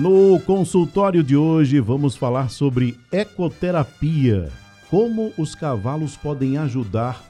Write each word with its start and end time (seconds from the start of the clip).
No 0.00 0.40
consultório 0.40 1.22
de 1.22 1.36
hoje 1.36 1.78
vamos 1.78 2.16
falar 2.16 2.48
sobre 2.48 2.98
ecoterapia, 3.12 4.50
como 4.88 5.30
os 5.36 5.54
cavalos 5.54 6.16
podem 6.16 6.56
ajudar 6.56 7.22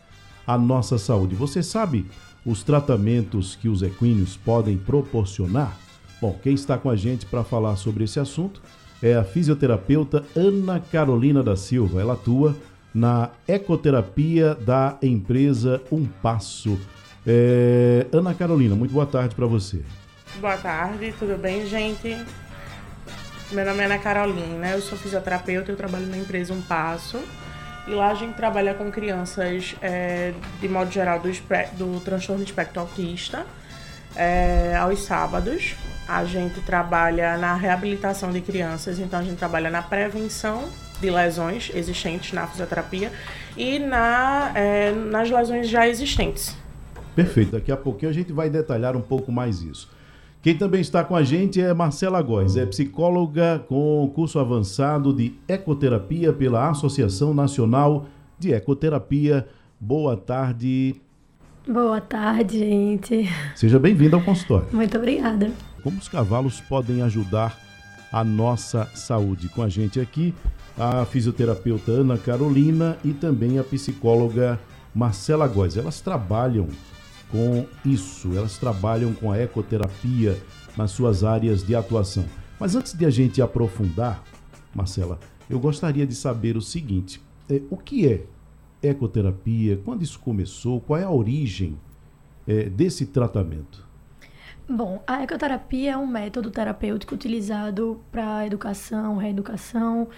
a 0.47 0.57
nossa 0.57 0.97
saúde. 0.97 1.35
Você 1.35 1.65
sabe 1.65 2.07
os 2.47 2.63
tratamentos 2.63 3.57
que 3.57 3.69
os 3.69 3.83
equinos 3.83 4.37
podem 4.37 4.79
proporcionar? 4.79 5.77
Bom, 6.21 6.39
quem 6.41 6.55
está 6.55 6.79
com 6.79 6.89
a 6.89 6.95
gente 6.95 7.27
para 7.27 7.43
falar 7.43 7.75
sobre 7.75 8.05
esse 8.05 8.21
assunto 8.21 8.63
é 9.03 9.17
a 9.17 9.25
fisioterapeuta 9.25 10.25
Ana 10.37 10.79
Carolina 10.79 11.43
da 11.43 11.57
Silva. 11.57 12.01
Ela 12.01 12.13
atua 12.13 12.55
na 12.95 13.31
ecoterapia 13.49 14.55
da 14.55 14.97
empresa 15.03 15.83
Um 15.91 16.07
Passo. 16.07 16.79
É... 17.27 18.07
Ana 18.13 18.33
Carolina, 18.33 18.77
muito 18.77 18.95
boa 18.95 19.07
tarde 19.07 19.35
para 19.35 19.47
você. 19.47 19.83
Boa 20.41 20.57
tarde, 20.57 21.13
tudo 21.19 21.37
bem, 21.37 21.67
gente? 21.67 22.17
Meu 23.53 23.65
nome 23.65 23.83
é 23.83 23.87
Ana 23.87 23.99
Carolina, 23.99 24.71
eu 24.71 24.81
sou 24.81 24.97
fisioterapeuta, 24.97 25.73
eu 25.73 25.77
trabalho 25.77 26.07
na 26.07 26.17
empresa 26.17 26.55
Um 26.55 26.63
Passo. 26.63 27.21
E 27.89 27.91
lá 27.91 28.11
a 28.11 28.15
gente 28.15 28.35
trabalha 28.35 28.75
com 28.75 28.93
crianças, 28.93 29.75
é, 29.83 30.33
de 30.61 30.69
modo 30.69 30.89
geral, 30.93 31.19
do, 31.19 31.29
do 31.77 32.01
transtorno 32.01 32.45
espectro 32.45 32.81
autista, 32.81 33.45
é, 34.15 34.77
aos 34.77 35.03
sábados. 35.03 35.75
A 36.07 36.25
gente 36.25 36.61
trabalha 36.61 37.37
na 37.39 37.55
reabilitação 37.57 38.31
de 38.31 38.41
crianças, 38.41 39.01
então 39.01 39.19
a 39.19 39.23
gente 39.25 39.39
trabalha 39.39 39.69
na 39.69 39.83
prevenção 39.83 40.69
de 41.01 41.11
lesões 41.11 41.73
existentes 41.75 42.33
na 42.33 42.47
fisioterapia 42.47 43.11
e 43.57 43.81
na, 43.81 44.53
é, 44.55 44.93
nas 44.93 45.29
lesões 45.29 45.69
já 45.69 45.89
existentes. 45.89 46.57
Perfeito, 47.17 47.51
daqui 47.51 47.73
a 47.73 47.77
pouquinho 47.77 48.11
a 48.11 48.15
gente 48.15 48.33
vai 48.33 48.49
detalhar 48.49 48.95
um 48.95 49.03
pouco 49.03 49.33
mais 49.33 49.61
isso. 49.61 49.91
Quem 50.43 50.57
também 50.57 50.81
está 50.81 51.05
com 51.05 51.15
a 51.15 51.23
gente 51.23 51.61
é 51.61 51.75
Marcela 51.75 52.23
Góes, 52.23 52.57
é 52.57 52.65
psicóloga 52.65 53.63
com 53.69 54.11
curso 54.15 54.39
avançado 54.39 55.13
de 55.13 55.35
ecoterapia 55.47 56.33
pela 56.33 56.71
Associação 56.71 57.35
Nacional 57.35 58.07
de 58.39 58.51
Ecoterapia. 58.51 59.47
Boa 59.79 60.17
tarde. 60.17 60.99
Boa 61.69 62.01
tarde, 62.01 62.59
gente. 62.59 63.29
Seja 63.55 63.79
bem-vinda 63.79 64.17
ao 64.17 64.23
consultório. 64.23 64.67
Muito 64.73 64.97
obrigada. 64.97 65.53
Como 65.83 65.99
os 65.99 66.09
cavalos 66.09 66.59
podem 66.59 67.03
ajudar 67.03 67.59
a 68.11 68.25
nossa 68.25 68.87
saúde? 68.95 69.47
Com 69.51 69.61
a 69.63 69.69
gente 69.69 70.01
aqui, 70.01 70.35
a 70.79 71.05
fisioterapeuta 71.05 71.93
Ana 71.93 72.17
Carolina 72.17 72.97
e 73.05 73.13
também 73.13 73.59
a 73.59 73.63
psicóloga 73.63 74.59
Marcela 74.95 75.47
Góes. 75.47 75.77
Elas 75.77 76.01
trabalham 76.01 76.67
com 77.31 77.67
isso, 77.85 78.37
elas 78.37 78.59
trabalham 78.59 79.13
com 79.15 79.31
a 79.31 79.39
ecoterapia 79.39 80.37
nas 80.77 80.91
suas 80.91 81.25
áreas 81.25 81.63
de 81.65 81.75
atuação. 81.75 82.25
Mas 82.59 82.75
antes 82.75 82.93
de 82.93 83.07
a 83.07 83.11
gente 83.11 83.41
aprofundar, 83.41 84.23
Marcela, 84.75 85.19
eu 85.49 85.59
gostaria 85.59 86.07
de 86.07 86.15
saber 86.15 86.57
o 86.57 86.63
seguinte: 86.63 87.21
é, 87.49 87.61
o 87.71 87.77
que 87.77 88.07
é 88.07 88.27
ecoterapia? 88.83 89.81
Quando 89.85 90.03
isso 90.03 90.19
começou? 90.19 90.81
Qual 90.81 90.99
é 90.99 91.05
a 91.05 91.11
origem 91.11 91.79
é, 92.47 92.65
desse 92.65 93.07
tratamento? 93.07 93.89
Bom, 94.69 95.03
a 95.05 95.25
ecoterapia 95.25 95.93
é 95.93 95.97
um 95.97 96.07
método 96.07 96.51
terapêutico 96.51 97.15
utilizado 97.15 98.01
para 98.13 98.47
educação, 98.47 99.17
reeducação 99.17 100.09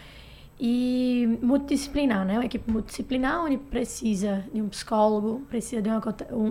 e 0.64 1.40
multidisciplinar, 1.42 2.24
né? 2.24 2.34
Uma 2.34 2.44
equipe 2.44 2.70
multidisciplinar 2.70 3.44
onde 3.44 3.56
precisa 3.56 4.44
de 4.54 4.62
um 4.62 4.68
psicólogo, 4.68 5.40
precisa 5.48 5.82
de 5.82 5.88
uma, 5.88 6.00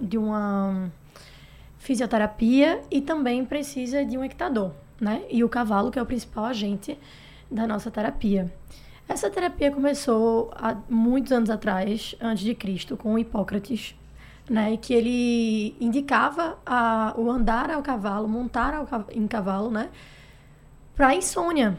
de 0.01 0.17
uma 0.17 0.91
fisioterapia 1.77 2.81
e 2.91 3.00
também 3.00 3.45
precisa 3.45 4.03
de 4.03 4.17
um 4.17 4.23
equitador, 4.25 4.73
né? 5.00 5.21
E 5.29 5.45
o 5.45 5.47
cavalo, 5.47 5.89
que 5.89 5.97
é 5.97 6.01
o 6.01 6.05
principal 6.05 6.44
agente 6.44 7.00
da 7.50 7.66
nossa 7.66 7.89
terapia. 7.89 8.53
Essa 9.07 9.29
terapia 9.29 9.71
começou 9.71 10.51
há 10.57 10.75
muitos 10.89 11.31
anos 11.31 11.50
atrás, 11.50 12.13
antes 12.19 12.44
de 12.44 12.53
Cristo, 12.53 12.97
com 12.97 13.17
Hipócrates, 13.17 13.95
né? 14.50 14.75
Que 14.75 14.94
ele 14.94 15.73
indicava 15.79 16.57
a, 16.66 17.13
o 17.17 17.31
andar 17.31 17.71
ao 17.71 17.81
cavalo, 17.81 18.27
montar 18.27 18.73
ao, 18.73 18.85
em 19.09 19.25
cavalo, 19.25 19.71
né? 19.71 19.89
Para 20.97 21.16
insônia, 21.16 21.77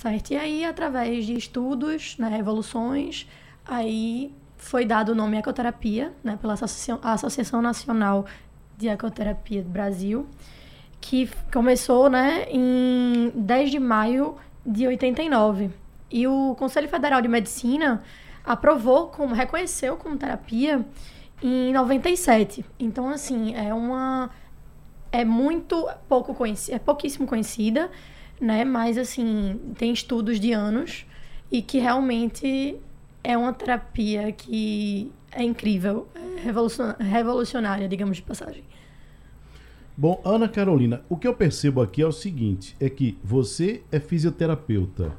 certo? 0.00 0.30
E 0.30 0.36
aí, 0.36 0.64
através 0.64 1.26
de 1.26 1.34
estudos, 1.34 2.16
né, 2.18 2.38
evoluções, 2.38 3.28
aí 3.66 4.32
foi 4.56 4.86
dado 4.86 5.10
o 5.10 5.14
nome 5.14 5.36
ecoterapia, 5.36 6.12
né, 6.24 6.38
pela 6.40 6.54
Associação, 6.54 6.98
Associação 7.02 7.60
Nacional 7.60 8.24
de 8.78 8.88
Ecoterapia 8.88 9.62
do 9.62 9.68
Brasil, 9.68 10.26
que 11.02 11.28
começou, 11.52 12.08
né, 12.08 12.46
em 12.50 13.30
10 13.34 13.70
de 13.72 13.78
maio 13.78 14.36
de 14.64 14.86
89. 14.86 15.70
E 16.10 16.26
o 16.26 16.54
Conselho 16.58 16.88
Federal 16.88 17.20
de 17.20 17.28
Medicina 17.28 18.02
aprovou 18.42 19.08
como 19.08 19.34
reconheceu 19.34 19.98
como 19.98 20.16
terapia 20.16 20.84
em 21.42 21.74
97. 21.74 22.64
Então, 22.78 23.10
assim, 23.10 23.54
é 23.54 23.72
uma 23.74 24.30
é 25.12 25.24
muito 25.24 25.88
pouco 26.08 26.32
conhecida, 26.34 26.76
é 26.76 26.78
pouquíssimo 26.78 27.26
conhecida 27.26 27.90
né? 28.40 28.64
Mas 28.64 28.96
assim, 28.96 29.60
tem 29.76 29.92
estudos 29.92 30.40
de 30.40 30.52
anos 30.52 31.04
e 31.50 31.60
que 31.60 31.78
realmente 31.78 32.76
é 33.22 33.36
uma 33.36 33.52
terapia 33.52 34.32
que 34.32 35.12
é 35.32 35.42
incrível, 35.42 36.08
é 36.14 37.04
revolucionária, 37.04 37.88
digamos 37.88 38.16
de 38.16 38.22
passagem. 38.22 38.64
Bom, 39.96 40.20
Ana 40.24 40.48
Carolina, 40.48 41.02
o 41.08 41.16
que 41.16 41.28
eu 41.28 41.34
percebo 41.34 41.82
aqui 41.82 42.00
é 42.00 42.06
o 42.06 42.12
seguinte, 42.12 42.74
é 42.80 42.88
que 42.88 43.18
você 43.22 43.82
é 43.92 44.00
fisioterapeuta, 44.00 45.12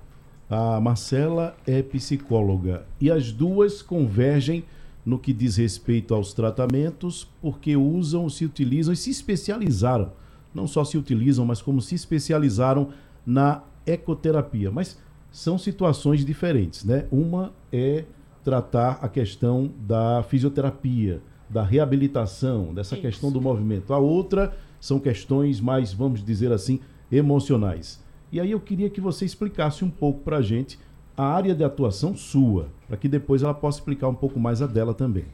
a 0.49 0.81
Marcela 0.81 1.55
é 1.65 1.81
psicóloga 1.81 2.85
e 2.99 3.09
as 3.11 3.31
duas 3.31 3.81
convergem 3.81 4.65
no 5.05 5.17
que 5.17 5.33
diz 5.33 5.57
respeito 5.57 6.13
aos 6.13 6.33
tratamentos, 6.33 7.27
porque 7.41 7.75
usam, 7.75 8.29
se 8.29 8.43
utilizam 8.43 8.93
e 8.93 8.97
se 8.97 9.09
especializaram. 9.09 10.11
Não 10.53 10.67
só 10.67 10.83
se 10.83 10.97
utilizam, 10.97 11.45
mas 11.45 11.61
como 11.61 11.81
se 11.81 11.95
especializaram 11.95 12.89
na 13.25 13.63
ecoterapia. 13.85 14.71
Mas 14.71 14.99
são 15.31 15.57
situações 15.57 16.25
diferentes, 16.25 16.83
né? 16.83 17.07
Uma 17.11 17.53
é 17.71 18.05
tratar 18.43 18.99
a 19.01 19.07
questão 19.07 19.71
da 19.79 20.23
fisioterapia, 20.23 21.21
da 21.49 21.63
reabilitação, 21.63 22.73
dessa 22.73 22.95
Isso. 22.95 23.01
questão 23.01 23.31
do 23.31 23.41
movimento. 23.41 23.93
A 23.93 23.97
outra 23.97 24.53
são 24.79 24.99
questões 24.99 25.61
mais, 25.61 25.93
vamos 25.93 26.23
dizer 26.23 26.51
assim, 26.51 26.79
emocionais. 27.11 28.03
E 28.31 28.39
aí 28.39 28.51
eu 28.51 28.59
queria 28.59 28.89
que 28.89 29.01
você 29.01 29.25
explicasse 29.25 29.83
um 29.83 29.89
pouco 29.89 30.21
para 30.21 30.37
a 30.37 30.41
gente 30.41 30.79
a 31.15 31.25
área 31.25 31.53
de 31.53 31.63
atuação 31.63 32.15
sua, 32.15 32.69
para 32.87 32.97
que 32.97 33.07
depois 33.07 33.43
ela 33.43 33.53
possa 33.53 33.79
explicar 33.79 34.07
um 34.07 34.15
pouco 34.15 34.39
mais 34.39 34.61
a 34.61 34.67
dela 34.67 34.93
também. 34.93 35.25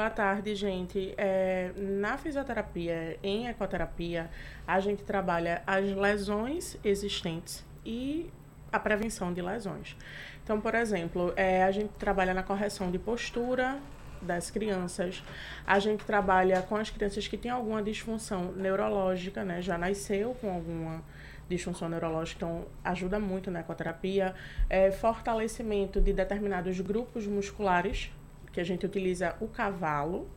Boa 0.00 0.08
tarde, 0.08 0.54
gente. 0.54 1.12
É, 1.18 1.72
na 1.76 2.16
fisioterapia, 2.16 3.18
em 3.22 3.48
ecoterapia, 3.48 4.30
a 4.66 4.80
gente 4.80 5.02
trabalha 5.04 5.62
as 5.66 5.94
lesões 5.94 6.78
existentes 6.82 7.62
e 7.84 8.30
a 8.72 8.78
prevenção 8.78 9.30
de 9.30 9.42
lesões. 9.42 9.94
Então, 10.42 10.58
por 10.58 10.74
exemplo, 10.74 11.34
é, 11.36 11.64
a 11.64 11.70
gente 11.70 11.90
trabalha 11.98 12.32
na 12.32 12.42
correção 12.42 12.90
de 12.90 12.98
postura 12.98 13.78
das 14.22 14.50
crianças, 14.50 15.22
a 15.66 15.78
gente 15.78 16.02
trabalha 16.02 16.62
com 16.62 16.76
as 16.76 16.88
crianças 16.88 17.28
que 17.28 17.36
têm 17.36 17.50
alguma 17.50 17.82
disfunção 17.82 18.52
neurológica, 18.52 19.44
né? 19.44 19.60
Já 19.60 19.76
nasceu 19.76 20.34
com 20.40 20.50
alguma 20.50 21.02
disfunção 21.46 21.90
neurológica, 21.90 22.46
então 22.46 22.64
ajuda 22.82 23.20
muito 23.20 23.50
na 23.50 23.60
ecoterapia. 23.60 24.34
É, 24.70 24.90
fortalecimento 24.90 26.00
de 26.00 26.14
determinados 26.14 26.80
grupos 26.80 27.26
musculares 27.26 28.10
que 28.52 28.60
a 28.60 28.64
gente 28.64 28.86
utiliza 28.86 29.36
o 29.40 29.48
cavalo 29.48 30.28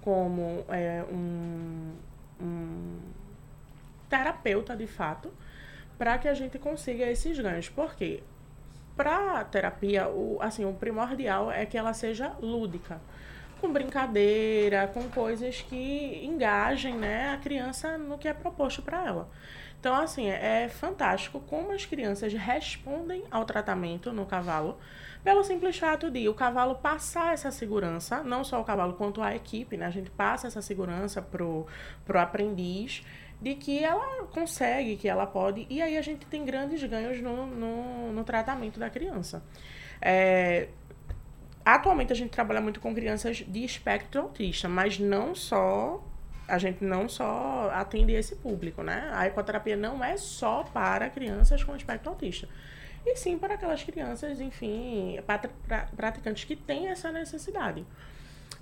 como 0.00 0.64
é, 0.68 1.04
um, 1.10 1.92
um 2.40 2.98
terapeuta 4.08 4.76
de 4.76 4.86
fato 4.86 5.30
para 5.98 6.16
que 6.18 6.28
a 6.28 6.34
gente 6.34 6.58
consiga 6.58 7.04
esses 7.06 7.38
ganhos. 7.38 7.68
Porque 7.68 8.22
para 8.96 9.44
terapia, 9.44 10.08
o, 10.08 10.38
assim, 10.40 10.64
o 10.64 10.72
primordial 10.72 11.50
é 11.50 11.64
que 11.64 11.76
ela 11.76 11.92
seja 11.92 12.34
lúdica, 12.40 13.00
com 13.60 13.72
brincadeira, 13.72 14.88
com 14.88 15.08
coisas 15.08 15.60
que 15.62 16.24
engajem 16.24 16.94
né, 16.94 17.32
a 17.34 17.36
criança 17.36 17.98
no 17.98 18.18
que 18.18 18.28
é 18.28 18.32
proposto 18.32 18.82
para 18.82 19.06
ela. 19.06 19.28
Então, 19.78 19.94
assim, 19.94 20.28
é 20.28 20.68
fantástico 20.68 21.40
como 21.40 21.72
as 21.72 21.86
crianças 21.86 22.34
respondem 22.34 23.24
ao 23.30 23.46
tratamento 23.46 24.12
no 24.12 24.26
cavalo, 24.26 24.78
pelo 25.22 25.44
simples 25.44 25.78
fato 25.78 26.10
de 26.10 26.28
o 26.28 26.34
cavalo 26.34 26.76
passar 26.76 27.34
essa 27.34 27.50
segurança, 27.50 28.22
não 28.22 28.42
só 28.42 28.60
o 28.60 28.64
cavalo 28.64 28.94
quanto 28.94 29.22
a 29.22 29.34
equipe, 29.34 29.76
né? 29.76 29.86
A 29.86 29.90
gente 29.90 30.10
passa 30.10 30.46
essa 30.46 30.62
segurança 30.62 31.20
pro, 31.20 31.66
pro 32.04 32.18
aprendiz 32.18 33.04
de 33.40 33.54
que 33.54 33.82
ela 33.82 34.24
consegue, 34.26 34.96
que 34.96 35.08
ela 35.08 35.26
pode, 35.26 35.66
e 35.70 35.80
aí 35.80 35.96
a 35.96 36.02
gente 36.02 36.26
tem 36.26 36.44
grandes 36.44 36.82
ganhos 36.84 37.20
no, 37.20 37.46
no, 37.46 38.12
no 38.12 38.24
tratamento 38.24 38.78
da 38.78 38.90
criança. 38.90 39.42
É, 40.00 40.68
atualmente 41.64 42.12
a 42.12 42.16
gente 42.16 42.30
trabalha 42.30 42.60
muito 42.60 42.80
com 42.80 42.94
crianças 42.94 43.38
de 43.38 43.64
espectro 43.64 44.22
autista, 44.22 44.68
mas 44.68 44.98
não 44.98 45.34
só 45.34 46.02
a 46.50 46.58
gente 46.58 46.82
não 46.82 47.08
só 47.08 47.70
atende 47.72 48.12
esse 48.12 48.34
público, 48.34 48.82
né? 48.82 49.08
A 49.14 49.26
ecoterapia 49.26 49.76
não 49.76 50.02
é 50.02 50.16
só 50.16 50.64
para 50.64 51.08
crianças 51.08 51.62
com 51.62 51.76
espectro 51.76 52.10
autista. 52.10 52.48
E 53.04 53.16
sim 53.16 53.38
para 53.38 53.54
aquelas 53.54 53.82
crianças, 53.82 54.40
enfim, 54.40 55.18
praticantes 55.96 56.44
que 56.44 56.54
têm 56.54 56.88
essa 56.88 57.10
necessidade. 57.10 57.84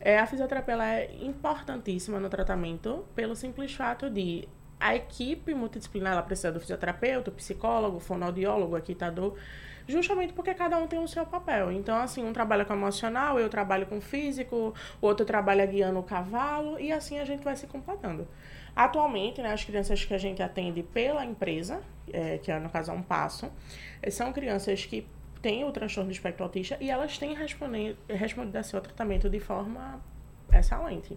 É, 0.00 0.19
a 0.19 0.26
fisioterapia 0.26 0.76
é 0.85 1.17
importantíssima 1.20 2.20
no 2.20 2.29
tratamento 2.29 3.05
pelo 3.17 3.35
simples 3.35 3.75
fato 3.75 4.08
de 4.08 4.49
a 4.81 4.94
equipe 4.94 5.52
multidisciplinar 5.55 6.12
ela 6.12 6.23
precisa 6.23 6.52
do 6.52 6.61
fisioterapeuta, 6.61 7.32
psicólogo, 7.32 7.99
fonoaudiólogo, 7.99 8.76
aquitador, 8.76 9.37
justamente 9.88 10.32
porque 10.32 10.55
cada 10.55 10.79
um 10.79 10.87
tem 10.87 11.00
o 11.00 11.08
seu 11.08 11.26
papel. 11.26 11.73
Então, 11.73 11.96
assim, 11.96 12.25
um 12.25 12.32
trabalha 12.32 12.64
com 12.64 12.75
emocional, 12.75 13.40
eu 13.40 13.49
trabalho 13.49 13.87
com 13.87 14.00
físico, 14.00 14.73
o 15.00 15.06
outro 15.06 15.26
trabalha 15.26 15.67
guiando 15.67 15.99
o 15.99 16.02
cavalo, 16.02 16.79
e 16.79 16.93
assim 16.93 17.19
a 17.19 17.25
gente 17.25 17.43
vai 17.43 17.56
se 17.56 17.67
completando. 17.67 18.29
Atualmente, 18.76 19.43
né, 19.43 19.52
as 19.52 19.64
crianças 19.64 20.05
que 20.05 20.14
a 20.14 20.19
gente 20.19 20.40
atende 20.40 20.85
pela 20.85 21.25
empresa, 21.25 21.81
é, 22.12 22.38
que 22.38 22.50
é 22.50 22.58
no 22.58 22.70
caso 22.70 22.90
é 22.90 22.94
um 22.94 23.02
passo, 23.02 23.50
eh, 24.02 24.10
são 24.10 24.32
crianças 24.32 24.84
que 24.84 25.06
têm 25.43 25.64
o 25.64 25.70
transtorno 25.72 26.10
do 26.10 26.12
espectro 26.12 26.44
autista 26.44 26.76
e 26.81 26.90
elas 26.90 27.16
têm 27.19 27.34
respondido, 27.34 27.96
respondido 28.08 28.58
a 28.58 28.62
seu 28.62 28.81
tratamento 28.81 29.28
de 29.31 29.40
forma 29.40 30.00
excelente. 30.52 31.16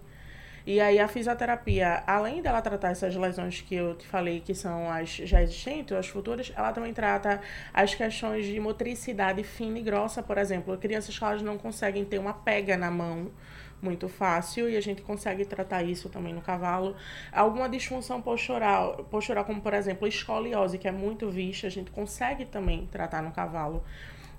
E 0.66 0.80
aí 0.80 1.00
a 1.00 1.08
fisioterapia, 1.08 2.04
além 2.06 2.40
dela 2.42 2.62
tratar 2.62 2.92
essas 2.92 3.16
lesões 3.16 3.62
que 3.62 3.74
eu 3.74 3.96
te 3.96 4.06
falei 4.06 4.40
que 4.40 4.54
são 4.54 4.92
as 4.92 5.10
já 5.10 5.42
existentes, 5.42 5.92
as 5.98 6.08
futuras, 6.08 6.54
ela 6.56 6.72
também 6.72 6.94
trata 6.94 7.42
as 7.74 7.96
questões 7.96 8.46
de 8.46 8.60
motricidade 8.60 9.44
fina 9.44 9.80
e 9.80 9.82
grossa, 9.82 10.22
por 10.22 10.38
exemplo. 10.38 10.78
Crianças 10.78 11.18
que 11.18 11.24
elas 11.24 11.42
não 11.42 11.58
conseguem 11.58 12.06
ter 12.06 12.20
uma 12.20 12.34
pega 12.34 12.78
na 12.78 12.92
mão 12.92 13.32
muito 13.82 14.08
fácil 14.08 14.70
e 14.70 14.78
a 14.78 14.82
gente 14.82 15.02
consegue 15.02 15.46
tratar 15.46 15.84
isso 15.84 16.10
também 16.10 16.34
no 16.34 16.42
cavalo. 16.42 16.96
Alguma 17.32 17.68
disfunção 17.68 18.22
postural, 18.22 19.04
postural 19.10 19.44
como 19.46 19.62
por 19.62 19.74
exemplo 19.74 20.08
escoliose, 20.08 20.78
que 20.78 20.88
é 20.88 20.92
muito 20.92 21.30
vista, 21.30 21.68
a 21.68 21.70
gente 21.70 21.92
consegue 21.92 22.46
também 22.46 22.88
tratar 22.92 23.22
no 23.22 23.32
cavalo. 23.32 23.84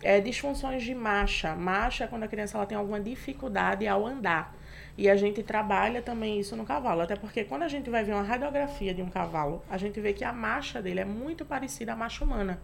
É, 0.02 0.20
disfunções 0.20 0.82
de 0.82 0.94
marcha. 0.94 1.54
Marcha 1.54 2.04
é 2.04 2.06
quando 2.06 2.24
a 2.24 2.28
criança 2.28 2.56
ela 2.56 2.66
tem 2.66 2.76
alguma 2.76 3.00
dificuldade 3.00 3.86
ao 3.86 4.06
andar. 4.06 4.54
E 4.96 5.08
a 5.08 5.16
gente 5.16 5.42
trabalha 5.42 6.02
também 6.02 6.38
isso 6.38 6.54
no 6.56 6.64
cavalo, 6.64 7.00
até 7.00 7.16
porque 7.16 7.44
quando 7.44 7.62
a 7.62 7.68
gente 7.68 7.88
vai 7.88 8.04
ver 8.04 8.12
uma 8.12 8.22
radiografia 8.22 8.92
de 8.92 9.00
um 9.00 9.08
cavalo, 9.08 9.62
a 9.70 9.78
gente 9.78 9.98
vê 10.00 10.12
que 10.12 10.24
a 10.24 10.32
marcha 10.32 10.82
dele 10.82 11.00
é 11.00 11.04
muito 11.04 11.44
parecida 11.44 11.92
à 11.94 11.96
marcha 11.96 12.24
humana. 12.24 12.60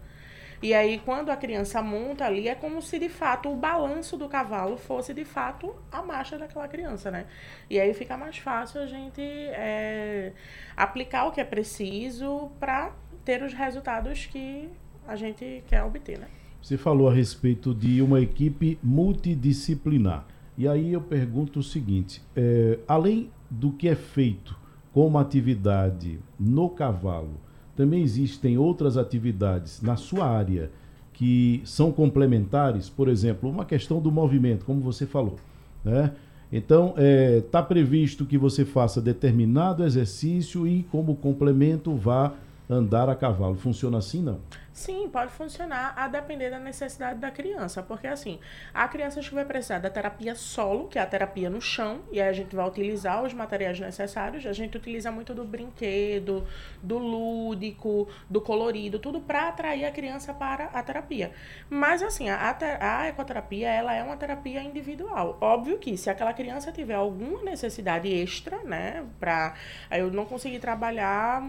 E 0.61 0.73
aí, 0.73 1.01
quando 1.05 1.29
a 1.29 1.37
criança 1.37 1.81
monta 1.81 2.25
ali, 2.25 2.47
é 2.47 2.55
como 2.55 2.81
se 2.81 2.99
de 2.99 3.07
fato 3.07 3.49
o 3.49 3.55
balanço 3.55 4.17
do 4.17 4.27
cavalo 4.27 4.77
fosse 4.77 5.13
de 5.13 5.23
fato 5.23 5.73
a 5.91 6.01
marcha 6.01 6.37
daquela 6.37 6.67
criança, 6.67 7.09
né? 7.09 7.25
E 7.69 7.79
aí 7.79 7.93
fica 7.93 8.17
mais 8.17 8.37
fácil 8.37 8.81
a 8.81 8.85
gente 8.85 9.21
é, 9.21 10.33
aplicar 10.75 11.25
o 11.25 11.31
que 11.31 11.39
é 11.39 11.45
preciso 11.45 12.51
para 12.59 12.91
ter 13.23 13.41
os 13.41 13.53
resultados 13.53 14.25
que 14.25 14.69
a 15.07 15.15
gente 15.15 15.63
quer 15.67 15.83
obter, 15.83 16.19
né? 16.19 16.27
Você 16.61 16.77
falou 16.77 17.09
a 17.09 17.13
respeito 17.13 17.73
de 17.73 18.01
uma 18.01 18.19
equipe 18.19 18.77
multidisciplinar. 18.83 20.25
E 20.57 20.67
aí 20.67 20.91
eu 20.91 21.01
pergunto 21.01 21.59
o 21.59 21.63
seguinte: 21.63 22.21
é, 22.35 22.79
além 22.85 23.31
do 23.49 23.71
que 23.71 23.87
é 23.87 23.95
feito 23.95 24.59
como 24.91 25.17
atividade 25.17 26.19
no 26.37 26.69
cavalo, 26.69 27.39
também 27.79 28.03
existem 28.03 28.57
outras 28.57 28.97
atividades 28.97 29.81
na 29.81 29.95
sua 29.95 30.25
área 30.25 30.69
que 31.13 31.61
são 31.63 31.93
complementares? 31.93 32.89
Por 32.89 33.07
exemplo, 33.07 33.49
uma 33.49 33.63
questão 33.63 34.01
do 34.01 34.11
movimento, 34.11 34.65
como 34.65 34.81
você 34.81 35.05
falou. 35.05 35.37
Né? 35.81 36.11
Então, 36.51 36.89
está 36.89 37.01
é, 37.01 37.39
tá 37.39 37.63
previsto 37.63 38.25
que 38.25 38.37
você 38.37 38.65
faça 38.65 38.99
determinado 38.99 39.85
exercício 39.85 40.67
e, 40.67 40.83
como 40.91 41.15
complemento, 41.15 41.95
vá 41.95 42.33
andar 42.69 43.07
a 43.07 43.15
cavalo. 43.15 43.55
Funciona 43.55 43.99
assim, 43.99 44.21
não? 44.21 44.39
Sim, 44.79 45.09
pode 45.09 45.29
funcionar 45.33 45.93
a 45.97 46.07
depender 46.07 46.49
da 46.49 46.57
necessidade 46.57 47.19
da 47.19 47.29
criança, 47.29 47.83
porque 47.83 48.07
assim, 48.07 48.39
há 48.73 48.87
crianças 48.87 49.27
que 49.27 49.35
vai 49.35 49.43
precisar 49.43 49.79
da 49.79 49.89
terapia 49.89 50.33
solo, 50.35 50.87
que 50.87 50.97
é 50.97 51.01
a 51.01 51.05
terapia 51.05 51.49
no 51.49 51.59
chão, 51.59 51.99
e 52.13 52.21
aí 52.21 52.29
a 52.29 52.31
gente 52.31 52.55
vai 52.55 52.65
utilizar 52.65 53.21
os 53.21 53.33
materiais 53.33 53.77
necessários, 53.77 54.45
a 54.45 54.53
gente 54.53 54.77
utiliza 54.77 55.11
muito 55.11 55.33
do 55.33 55.43
brinquedo, 55.43 56.47
do 56.81 56.97
lúdico, 56.97 58.07
do 58.29 58.39
colorido, 58.39 58.99
tudo 58.99 59.19
para 59.19 59.49
atrair 59.49 59.83
a 59.83 59.91
criança 59.91 60.33
para 60.33 60.67
a 60.67 60.81
terapia. 60.81 61.33
Mas 61.69 62.01
assim, 62.01 62.29
a, 62.29 62.57
a 62.79 63.07
ecoterapia, 63.09 63.69
ela 63.69 63.93
é 63.93 64.01
uma 64.01 64.15
terapia 64.15 64.63
individual. 64.63 65.37
Óbvio 65.41 65.77
que 65.77 65.97
se 65.97 66.09
aquela 66.09 66.31
criança 66.31 66.71
tiver 66.71 66.95
alguma 66.95 67.43
necessidade 67.43 68.07
extra, 68.07 68.63
né, 68.63 69.05
para 69.19 69.55
eu 69.91 70.09
não 70.09 70.23
conseguir 70.23 70.59
trabalhar 70.59 71.43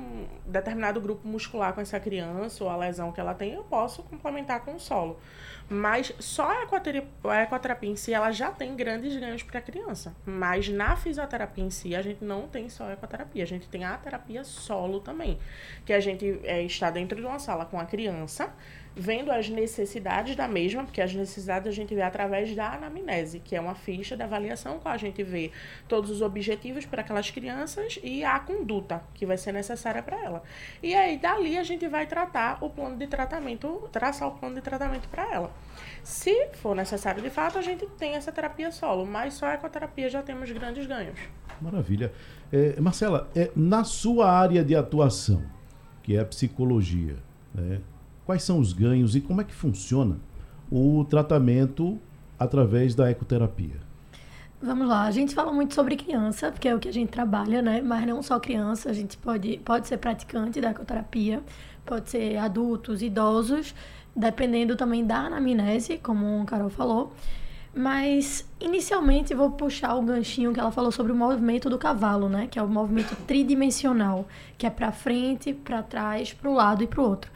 determinado 0.45 1.01
grupo 1.01 1.29
muscular 1.29 1.73
com 1.73 1.81
essa 1.81 2.01
criança 2.01 2.65
ou 2.65 2.69
a 2.69 2.77
lesão 2.77 3.13
que 3.13 3.20
que 3.21 3.23
ela 3.23 3.35
tem, 3.35 3.53
eu 3.53 3.63
posso 3.65 4.03
complementar 4.03 4.61
com 4.61 4.75
o 4.75 4.81
solo. 4.81 5.19
Mas 5.69 6.13
só 6.19 6.51
a 6.51 6.63
ecoterapia, 6.63 7.91
em 7.91 7.95
si, 7.95 8.13
ela 8.13 8.33
já 8.33 8.51
tem 8.51 8.75
grandes 8.75 9.15
ganhos 9.15 9.43
para 9.43 9.61
a 9.61 9.63
criança. 9.63 10.17
Mas 10.27 10.69
na 10.69 10.97
fisioterapia 10.97 11.63
em 11.63 11.71
si, 11.71 11.95
a 11.95 12.03
gente 12.03 12.25
não 12.25 12.49
tem 12.49 12.69
só 12.69 12.85
a 12.85 12.93
ecoterapia, 12.93 13.45
a 13.45 13.47
gente 13.47 13.69
tem 13.69 13.85
a 13.85 13.97
terapia 13.97 14.43
solo 14.43 15.01
também. 15.01 15.39
Que 15.85 15.93
a 15.93 16.01
gente 16.01 16.41
é, 16.43 16.63
está 16.63 16.91
dentro 16.91 17.21
de 17.21 17.27
uma 17.27 17.39
sala 17.39 17.65
com 17.65 17.79
a 17.79 17.85
criança, 17.85 18.53
vendo 18.95 19.31
as 19.31 19.49
necessidades 19.49 20.35
da 20.37 20.49
mesma, 20.49 20.85
porque 20.85 21.01
as 21.01 21.15
necessidades 21.15 21.69
a 21.69 21.73
gente 21.73 21.95
vê 21.95 22.03
através 22.03 22.55
da 22.55 22.75
anamnese, 22.75 23.41
que 23.41 23.55
é 23.55 23.61
uma 23.61 23.75
ficha 23.75 24.17
de 24.17 24.23
avaliação 24.23 24.79
com 24.79 24.89
a 24.89 24.97
gente 24.97 25.23
vê 25.23 25.51
todos 25.89 26.11
os 26.11 26.21
objetivos 26.23 26.85
para 26.85 27.03
aquelas 27.03 27.31
crianças 27.31 27.99
e 28.03 28.25
a 28.25 28.39
conduta 28.39 29.03
que 29.15 29.25
vai 29.25 29.37
ser 29.37 29.53
necessária 29.53 30.03
para 30.03 30.23
ela. 30.23 30.43
E 30.83 30.95
aí 30.95 31.19
dali 31.19 31.57
a 31.57 31.63
gente 31.63 31.87
vai 31.89 32.07
tratar 32.07 32.63
o 32.63 32.71
plano 32.71 32.97
de 32.97 33.07
tratamento, 33.07 33.89
traçar 33.93 34.29
o 34.29 34.33
plano 34.33 34.57
de 34.57 34.61
tratamento 34.61 35.09
para 35.09 35.31
ela. 35.33 35.53
Se 36.03 36.49
for 36.55 36.75
necessário 36.75 37.23
de 37.23 37.31
fato, 37.31 37.59
a 37.59 37.63
gente 37.63 37.87
tem 37.99 38.15
essa 38.15 38.33
terapia 38.33 38.73
solo, 38.73 39.07
mas 39.07 39.35
só 39.35 39.47
a 39.47 39.55
ecoterapia 39.55 40.09
já 40.09 40.23
temos 40.23 40.51
grandes 40.51 40.87
ganhos. 40.87 41.19
Maravilha. 41.61 42.13
É, 42.53 42.81
Marcela, 42.81 43.31
é, 43.35 43.51
na 43.55 43.85
sua 43.85 44.31
área 44.31 44.65
de 44.65 44.75
atuação, 44.75 45.45
que 46.03 46.17
é 46.17 46.21
a 46.21 46.25
psicologia, 46.25 47.17
né, 47.55 47.81
quais 48.31 48.45
são 48.45 48.61
os 48.61 48.73
ganhos 48.73 49.17
e 49.17 49.21
como 49.21 49.41
é 49.41 49.45
que 49.45 49.53
funciona 49.53 50.17
o 50.71 51.05
tratamento 51.05 51.99
através 52.39 52.95
da 52.95 53.11
ecoterapia? 53.11 53.75
Vamos 54.63 54.87
lá, 54.87 55.03
a 55.03 55.11
gente 55.11 55.35
fala 55.35 55.53
muito 55.53 55.75
sobre 55.75 55.97
criança, 55.97 56.53
porque 56.53 56.69
é 56.69 56.75
o 56.75 56.79
que 56.79 56.89
a 56.89 56.93
gente 56.93 57.09
trabalha, 57.09 57.61
né? 57.61 57.81
Mas 57.81 58.07
não 58.07 58.23
só 58.23 58.39
criança, 58.39 58.89
a 58.89 58.93
gente 58.93 59.17
pode, 59.17 59.59
pode 59.65 59.89
ser 59.89 59.97
praticante 59.97 60.61
da 60.61 60.71
ecoterapia, 60.71 61.43
pode 61.85 62.09
ser 62.09 62.37
adultos, 62.37 63.03
idosos, 63.03 63.75
dependendo 64.15 64.77
também 64.77 65.05
da 65.05 65.23
anamnese, 65.23 65.99
como 65.99 66.41
o 66.41 66.45
Carol 66.45 66.71
falou. 66.71 67.13
Mas, 67.75 68.49
inicialmente, 68.61 69.35
vou 69.35 69.51
puxar 69.51 69.95
o 69.95 70.03
ganchinho 70.03 70.53
que 70.53 70.61
ela 70.61 70.71
falou 70.71 70.93
sobre 70.93 71.11
o 71.11 71.17
movimento 71.17 71.69
do 71.69 71.79
cavalo, 71.79 72.29
né? 72.29 72.47
Que 72.49 72.61
é 72.61 72.63
o 72.63 72.69
movimento 72.69 73.17
tridimensional, 73.27 74.27
que 74.57 74.67
é 74.67 74.71
para 74.71 74.93
frente, 74.93 75.53
para 75.53 75.83
trás, 75.83 76.33
para 76.33 76.49
o 76.49 76.55
lado 76.55 76.85
e 76.85 76.87
para 76.87 77.01
o 77.01 77.05
outro. 77.05 77.31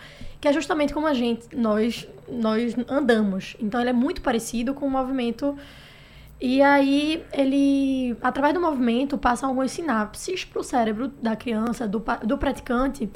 Que 0.45 0.49
é 0.49 0.53
justamente 0.53 0.93
como 0.93 1.07
a 1.07 1.15
gente, 1.15 1.57
nós, 1.57 2.07
nós 2.29 2.77
andamos. 2.87 3.57
Então, 3.59 3.81
ele 3.81 3.89
é 3.89 3.95
muito 3.95 4.21
parecido 4.21 4.75
com 4.75 4.87
o 4.87 4.91
movimento... 4.91 5.57
E 6.39 6.61
aí, 6.61 7.25
ele, 7.33 8.15
através 8.21 8.53
do 8.53 8.61
movimento, 8.61 9.17
passa 9.17 9.47
algumas 9.47 9.71
sinapses 9.71 10.45
para 10.45 10.61
o 10.61 10.63
cérebro 10.63 11.09
da 11.09 11.35
criança, 11.35 11.89
do, 11.89 12.05
do 12.23 12.37
praticante, 12.37 13.09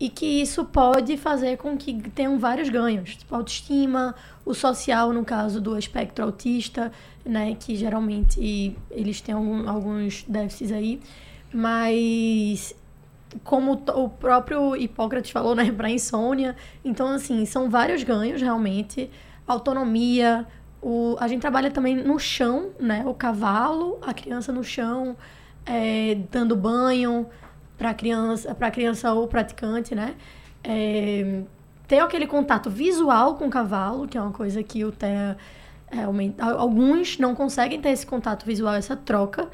e 0.00 0.08
que 0.08 0.26
isso 0.42 0.64
pode 0.64 1.16
fazer 1.16 1.58
com 1.58 1.76
que 1.76 1.94
tenham 2.10 2.40
vários 2.40 2.68
ganhos, 2.68 3.14
tipo 3.14 3.32
autoestima, 3.32 4.12
o 4.44 4.52
social 4.52 5.12
no 5.12 5.24
caso 5.24 5.60
do 5.60 5.78
espectro 5.78 6.24
autista, 6.24 6.90
né, 7.24 7.54
que 7.54 7.76
geralmente 7.76 8.76
eles 8.90 9.20
têm 9.20 9.36
alguns 9.36 10.24
déficits 10.26 10.72
aí, 10.72 11.00
mas 11.52 12.74
como 13.42 13.72
o 13.72 14.08
próprio 14.08 14.76
Hipócrates 14.76 15.30
falou, 15.30 15.54
né, 15.54 15.70
para 15.72 15.90
insônia, 15.90 16.54
então 16.84 17.08
assim, 17.08 17.44
são 17.44 17.68
vários 17.68 18.02
ganhos 18.02 18.40
realmente, 18.40 19.10
autonomia, 19.46 20.46
o, 20.80 21.16
a 21.18 21.26
gente 21.26 21.40
trabalha 21.40 21.70
também 21.70 21.96
no 21.96 22.18
chão, 22.18 22.70
né, 22.78 23.02
o 23.06 23.14
cavalo, 23.14 23.98
a 24.02 24.14
criança 24.14 24.52
no 24.52 24.62
chão, 24.62 25.16
é, 25.66 26.16
dando 26.30 26.54
banho, 26.54 27.26
para 27.76 27.92
criança, 27.94 28.54
para 28.54 28.70
criança 28.70 29.12
ou 29.12 29.26
praticante, 29.26 29.94
né? 29.94 30.14
É, 30.62 31.42
ter 31.86 31.98
aquele 31.98 32.26
contato 32.26 32.70
visual 32.70 33.34
com 33.34 33.46
o 33.46 33.50
cavalo, 33.50 34.06
que 34.06 34.16
é 34.16 34.20
uma 34.20 34.32
coisa 34.32 34.62
que 34.62 34.84
o 34.84 34.92
TEA 34.92 35.36
realmente. 35.90 36.40
Alguns 36.40 37.18
não 37.18 37.34
conseguem 37.34 37.80
ter 37.80 37.90
esse 37.90 38.06
contato 38.06 38.46
visual, 38.46 38.74
essa 38.74 38.96
troca. 38.96 39.48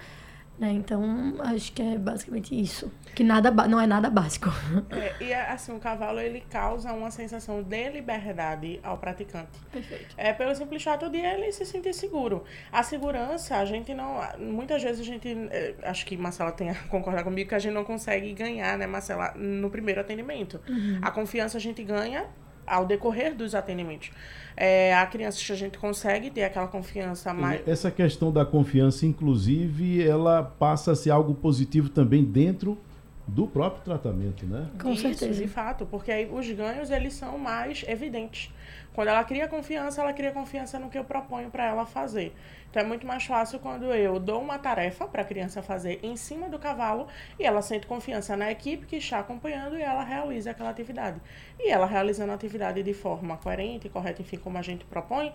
Né? 0.58 0.72
Então, 0.72 1.34
acho 1.40 1.72
que 1.72 1.82
é 1.82 1.99
basicamente 1.99 2.58
isso. 2.58 2.90
Que 3.14 3.25
nada, 3.25 3.50
não 3.69 3.81
é 3.81 3.87
nada 3.87 4.09
básico. 4.11 4.50
É, 4.90 5.14
e 5.23 5.33
assim, 5.33 5.73
o 5.73 5.79
cavalo 5.79 6.21
ele 6.21 6.43
causa 6.50 6.93
uma 6.93 7.11
sensação 7.11 7.62
de 7.62 7.90
liberdade 7.90 8.81
ao 8.83 8.99
praticante. 8.99 9.59
Perfeito. 9.71 10.14
É 10.17 10.33
pelo 10.33 10.55
simples 10.55 10.83
fato 10.83 11.09
de 11.09 11.19
ele 11.19 11.52
se 11.52 11.64
sentir 11.64 11.95
seguro. 11.95 12.45
A 12.73 12.83
segurança, 12.83 13.57
a 13.57 13.64
gente 13.64 13.95
não. 13.95 14.21
Muitas 14.38 14.83
vezes 14.83 15.00
a 15.00 15.05
gente. 15.05 15.29
É, 15.50 15.75
acho 15.83 16.05
que 16.07 16.17
Marcela 16.17 16.52
tem 16.52 16.71
a 16.71 16.75
concordar 16.88 17.25
comigo 17.25 17.49
que 17.49 17.55
a 17.55 17.59
gente 17.59 17.73
não 17.73 17.85
consegue 17.85 18.33
ganhar, 18.33 18.76
né, 18.76 18.87
Marcela, 18.87 19.33
no 19.37 19.71
primeiro 19.71 20.00
atendimento. 20.00 20.61
Uhum. 20.69 20.99
A 21.02 21.11
confiança 21.11 21.57
a 21.59 21.61
gente 21.61 21.83
ganha 21.83 22.26
ao 22.67 22.87
decorrer 22.87 23.35
dos 23.35 23.55
atendimentos. 23.55 24.11
É, 24.57 24.95
a 24.95 25.07
criança 25.07 25.40
a 25.52 25.57
gente 25.57 25.79
consegue 25.79 26.31
ter 26.31 26.45
aquela 26.45 26.69
confiança 26.69 27.35
mais. 27.35 27.67
Essa 27.67 27.90
questão 27.90 28.33
da 28.33 28.45
confiança, 28.45 29.07
inclusive, 29.07 30.07
ela 30.07 30.43
passa 30.43 30.93
a 30.93 30.95
ser 30.95 31.11
algo 31.11 31.35
positivo 31.35 31.88
também 31.88 32.25
dentro 32.25 32.79
do 33.27 33.47
próprio 33.47 33.83
tratamento, 33.83 34.45
né? 34.47 34.69
Com 34.81 34.91
Isso, 34.93 35.03
certeza. 35.03 35.41
De 35.41 35.49
fato, 35.49 35.87
porque 35.87 36.11
aí 36.11 36.29
os 36.31 36.50
ganhos 36.50 36.91
eles 36.91 37.15
são 37.15 37.39
mais 37.39 37.85
evidentes. 37.87 38.53
Quando 38.93 39.09
ela 39.09 39.23
cria 39.23 39.47
confiança, 39.47 40.03
ela 40.03 40.12
cria 40.12 40.33
confiança 40.33 40.79
no 40.79 40.91
que 40.91 40.99
eu 40.99 41.05
proponho 41.05 41.49
para 41.49 41.65
ela 41.65 41.87
fazer. 41.87 42.35
Então 42.71 42.83
é 42.83 42.87
muito 42.87 43.07
mais 43.07 43.25
fácil 43.25 43.59
quando 43.59 43.85
eu 43.95 44.19
dou 44.19 44.41
uma 44.41 44.59
tarefa 44.59 45.07
para 45.07 45.23
a 45.23 45.25
criança 45.25 45.62
fazer 45.62 46.00
em 46.03 46.17
cima 46.17 46.49
do 46.49 46.59
cavalo 46.59 47.07
e 47.39 47.45
ela 47.45 47.62
sente 47.62 47.87
confiança 47.87 48.37
na 48.37 48.50
equipe 48.50 48.87
que 48.87 48.97
está 48.97 49.21
acompanhando 49.21 49.77
e 49.77 49.83
ela 49.83 50.03
realiza 50.03 50.50
aquela 50.50 50.71
atividade. 50.71 51.21
E 51.59 51.71
ela 51.71 51.87
realizando 51.87 52.31
a 52.33 52.35
atividade 52.35 52.83
de 52.83 52.95
forma 52.95 53.37
coerente, 53.37 53.89
correta, 53.89 54.23
enfim, 54.23 54.39
como 54.39 54.59
a 54.59 54.62
gente 54.62 54.85
propõe, 54.85 55.33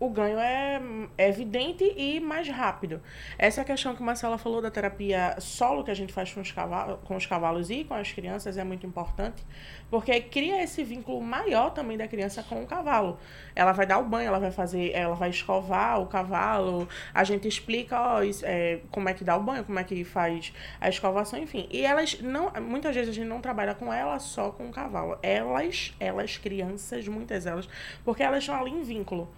o 0.00 0.08
ganho 0.08 0.38
é, 0.38 0.80
é, 1.18 1.28
evidente 1.28 1.84
e 1.94 2.18
mais 2.18 2.48
rápido. 2.48 3.02
Essa 3.36 3.62
questão 3.62 3.94
que 3.94 4.02
Marcela 4.02 4.38
falou 4.38 4.62
da 4.62 4.70
terapia 4.70 5.36
solo 5.38 5.84
que 5.84 5.90
a 5.90 5.94
gente 5.94 6.10
faz 6.10 6.32
com 6.32 6.40
os, 6.40 6.50
cavalos, 6.50 6.98
com 7.04 7.14
os 7.14 7.26
cavalos 7.26 7.68
e 7.68 7.84
com 7.84 7.92
as 7.92 8.10
crianças 8.10 8.56
é 8.56 8.64
muito 8.64 8.86
importante, 8.86 9.44
porque 9.90 10.18
cria 10.22 10.62
esse 10.62 10.82
vínculo 10.82 11.20
maior 11.20 11.70
também 11.70 11.98
da 11.98 12.08
criança 12.08 12.42
com 12.42 12.62
o 12.62 12.66
cavalo. 12.66 13.18
Ela 13.54 13.72
vai 13.72 13.86
dar 13.86 13.98
o 13.98 14.04
banho, 14.04 14.28
ela 14.28 14.38
vai 14.38 14.50
fazer, 14.50 14.90
ela 14.92 15.14
vai 15.14 15.28
escovar 15.28 16.00
o 16.00 16.06
cavalo, 16.06 16.88
a 17.12 17.22
gente 17.22 17.46
explica 17.46 18.00
ó, 18.00 18.20
é, 18.42 18.80
como 18.90 19.06
é 19.06 19.12
que 19.12 19.22
dá 19.22 19.36
o 19.36 19.42
banho, 19.42 19.64
como 19.64 19.78
é 19.78 19.84
que 19.84 20.02
faz 20.02 20.50
a 20.80 20.88
escovação, 20.88 21.38
enfim. 21.38 21.68
E 21.70 21.84
elas 21.84 22.18
não, 22.22 22.50
muitas 22.62 22.94
vezes 22.94 23.10
a 23.10 23.12
gente 23.12 23.28
não 23.28 23.42
trabalha 23.42 23.74
com 23.74 23.92
ela 23.92 24.18
só 24.18 24.50
com 24.50 24.66
o 24.66 24.72
cavalo. 24.72 25.18
Elas, 25.22 25.94
elas 26.00 26.38
crianças, 26.38 27.06
muitas 27.06 27.44
delas, 27.44 27.68
porque 28.02 28.22
elas 28.22 28.38
estão 28.38 28.58
ali 28.58 28.70
em 28.70 28.82
vínculo 28.82 29.30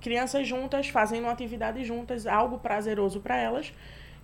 crianças 0.00 0.46
juntas, 0.46 0.88
fazendo 0.88 1.24
uma 1.24 1.32
atividade 1.32 1.84
juntas, 1.84 2.26
algo 2.26 2.58
prazeroso 2.58 3.20
para 3.20 3.36
elas. 3.36 3.72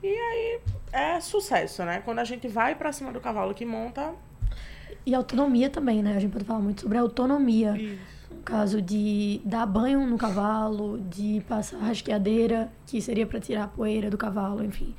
E 0.02 0.09
aí 0.09 0.61
é 0.93 1.21
sucesso, 1.21 1.85
né? 1.85 2.02
Quando 2.04 2.19
a 2.19 2.25
gente 2.25 2.47
vai 2.47 2.75
para 2.75 2.93
cima 2.93 3.12
do 3.12 3.21
cavalo 3.21 3.54
que 3.54 3.64
monta. 3.64 4.12
E 5.07 5.14
autonomia 5.14 5.71
também, 5.71 6.02
né? 6.02 6.16
A 6.16 6.21
gente 6.21 6.33
pode 6.33 6.45
falar 6.45 6.61
muito 6.61 6.83
sobre 6.83 6.99
a 6.99 7.00
autonomia. 7.00 7.76
Isso. 7.76 8.14
No 8.31 8.43
caso 8.43 8.83
de 8.83 9.40
dar 9.45 9.64
banho 9.64 10.07
no 10.07 10.19
cavalo, 10.19 11.00
de 11.00 11.43
passar 11.49 11.78
rasqueadeira, 11.78 12.71
que 12.87 13.00
seria 13.00 13.26
para 13.26 13.40
tirar 13.40 13.64
a 13.64 13.69
poeira 13.69 14.11
do 14.11 14.19
cavalo, 14.19 14.62
enfim. 14.62 14.95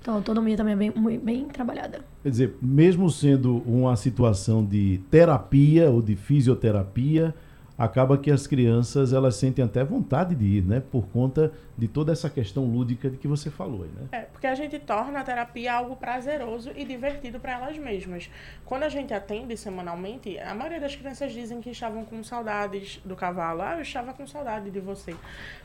Então, 0.00 0.14
a 0.14 0.16
autonomia 0.16 0.56
também 0.56 0.72
é 0.72 0.76
bem, 0.76 1.18
bem 1.18 1.44
trabalhada. 1.46 2.04
Quer 2.22 2.30
dizer, 2.30 2.56
mesmo 2.60 3.10
sendo 3.10 3.58
uma 3.66 3.96
situação 3.96 4.64
de 4.64 5.00
terapia 5.10 5.90
ou 5.90 6.00
de 6.00 6.16
fisioterapia, 6.16 7.34
acaba 7.80 8.18
que 8.18 8.30
as 8.30 8.46
crianças 8.46 9.14
elas 9.14 9.36
sentem 9.36 9.64
até 9.64 9.82
vontade 9.82 10.34
de 10.34 10.44
ir, 10.44 10.62
né? 10.62 10.82
Por 10.92 11.06
conta 11.06 11.50
de 11.80 11.88
toda 11.88 12.12
essa 12.12 12.28
questão 12.28 12.66
lúdica 12.66 13.08
de 13.08 13.16
que 13.16 13.26
você 13.26 13.50
falou, 13.50 13.86
né? 13.86 14.08
É, 14.12 14.20
porque 14.20 14.46
a 14.46 14.54
gente 14.54 14.78
torna 14.78 15.20
a 15.20 15.24
terapia 15.24 15.72
algo 15.72 15.96
prazeroso 15.96 16.70
e 16.76 16.84
divertido 16.84 17.40
para 17.40 17.54
elas 17.54 17.78
mesmas. 17.78 18.28
Quando 18.66 18.82
a 18.82 18.90
gente 18.90 19.14
atende 19.14 19.56
semanalmente, 19.56 20.38
a 20.38 20.54
maioria 20.54 20.78
das 20.78 20.94
crianças 20.94 21.32
dizem 21.32 21.62
que 21.62 21.70
estavam 21.70 22.04
com 22.04 22.22
saudades 22.22 23.00
do 23.02 23.16
cavalo. 23.16 23.62
Ah, 23.62 23.76
eu 23.76 23.80
estava 23.80 24.12
com 24.12 24.26
saudade 24.26 24.70
de 24.70 24.78
você. 24.78 25.16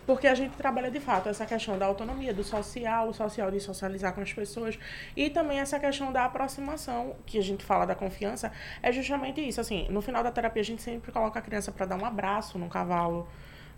Porque 0.06 0.26
a 0.26 0.34
gente 0.34 0.56
trabalha 0.56 0.90
de 0.90 1.02
fato 1.02 1.28
essa 1.28 1.46
questão 1.46 1.78
da 1.78 1.86
autonomia, 1.86 2.34
do 2.34 2.46
social, 2.46 3.10
o 3.10 3.14
social 3.14 3.52
de 3.52 3.60
socializar 3.60 4.14
com 4.14 4.22
as 4.22 4.32
pessoas 4.32 4.80
e 5.18 5.30
também 5.30 5.60
essa 5.60 5.78
questão 5.78 6.14
da 6.14 6.24
aproximação, 6.24 7.18
que 7.26 7.38
a 7.38 7.44
gente 7.44 7.66
fala 7.66 7.86
da 7.86 7.94
confiança, 7.94 8.54
é 8.82 8.90
justamente 8.90 9.46
isso. 9.46 9.60
Assim, 9.60 9.86
no 9.90 10.02
final 10.02 10.24
da 10.24 10.32
terapia 10.32 10.62
a 10.62 10.66
gente 10.66 10.82
sempre 10.82 11.12
coloca 11.12 11.40
a 11.40 11.42
criança 11.42 11.74
para 11.74 11.86
dar 11.86 12.02
um 12.02 12.06
abraço 12.06 12.58
no 12.58 12.70
cavalo. 12.70 13.28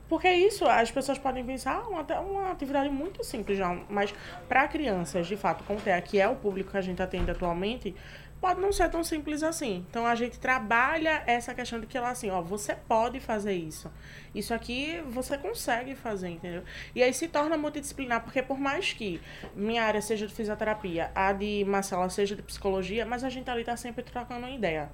Porque 0.09 0.29
isso, 0.29 0.65
as 0.65 0.89
pessoas 0.89 1.17
podem 1.17 1.43
pensar 1.43 1.83
ah, 1.83 1.87
uma, 1.89 2.19
uma 2.21 2.51
atividade 2.51 2.89
muito 2.89 3.23
simples, 3.23 3.57
já, 3.57 3.77
mas 3.89 4.13
para 4.47 4.67
crianças, 4.67 5.27
de 5.27 5.35
fato, 5.35 5.63
como 5.65 5.79
é, 5.85 5.99
que 5.99 6.19
é 6.19 6.27
o 6.27 6.35
público 6.35 6.71
que 6.71 6.77
a 6.77 6.81
gente 6.81 7.01
atende 7.01 7.29
atualmente, 7.29 7.93
pode 8.39 8.59
não 8.61 8.71
ser 8.71 8.89
tão 8.89 9.03
simples 9.03 9.43
assim. 9.43 9.85
Então 9.89 10.05
a 10.05 10.15
gente 10.15 10.39
trabalha 10.39 11.23
essa 11.25 11.53
questão 11.53 11.79
de 11.79 11.87
que 11.87 11.97
ela 11.97 12.09
assim, 12.09 12.29
ó, 12.29 12.41
você 12.41 12.75
pode 12.75 13.19
fazer 13.19 13.53
isso. 13.53 13.91
Isso 14.33 14.53
aqui 14.53 15.01
você 15.07 15.37
consegue 15.37 15.95
fazer, 15.95 16.29
entendeu? 16.29 16.63
E 16.93 17.01
aí 17.01 17.13
se 17.13 17.27
torna 17.27 17.57
multidisciplinar, 17.57 18.23
porque 18.23 18.41
por 18.41 18.59
mais 18.59 18.93
que 18.93 19.19
minha 19.55 19.83
área 19.83 20.01
seja 20.01 20.27
de 20.27 20.33
fisioterapia, 20.33 21.11
a 21.15 21.33
de 21.33 21.65
Marcela 21.65 22.09
seja 22.09 22.35
de 22.35 22.41
psicologia, 22.41 23.05
mas 23.05 23.23
a 23.23 23.29
gente 23.29 23.49
ali 23.49 23.63
tá 23.63 23.75
sempre 23.75 24.03
trocando 24.03 24.45
uma 24.45 24.55
ideia. 24.55 24.89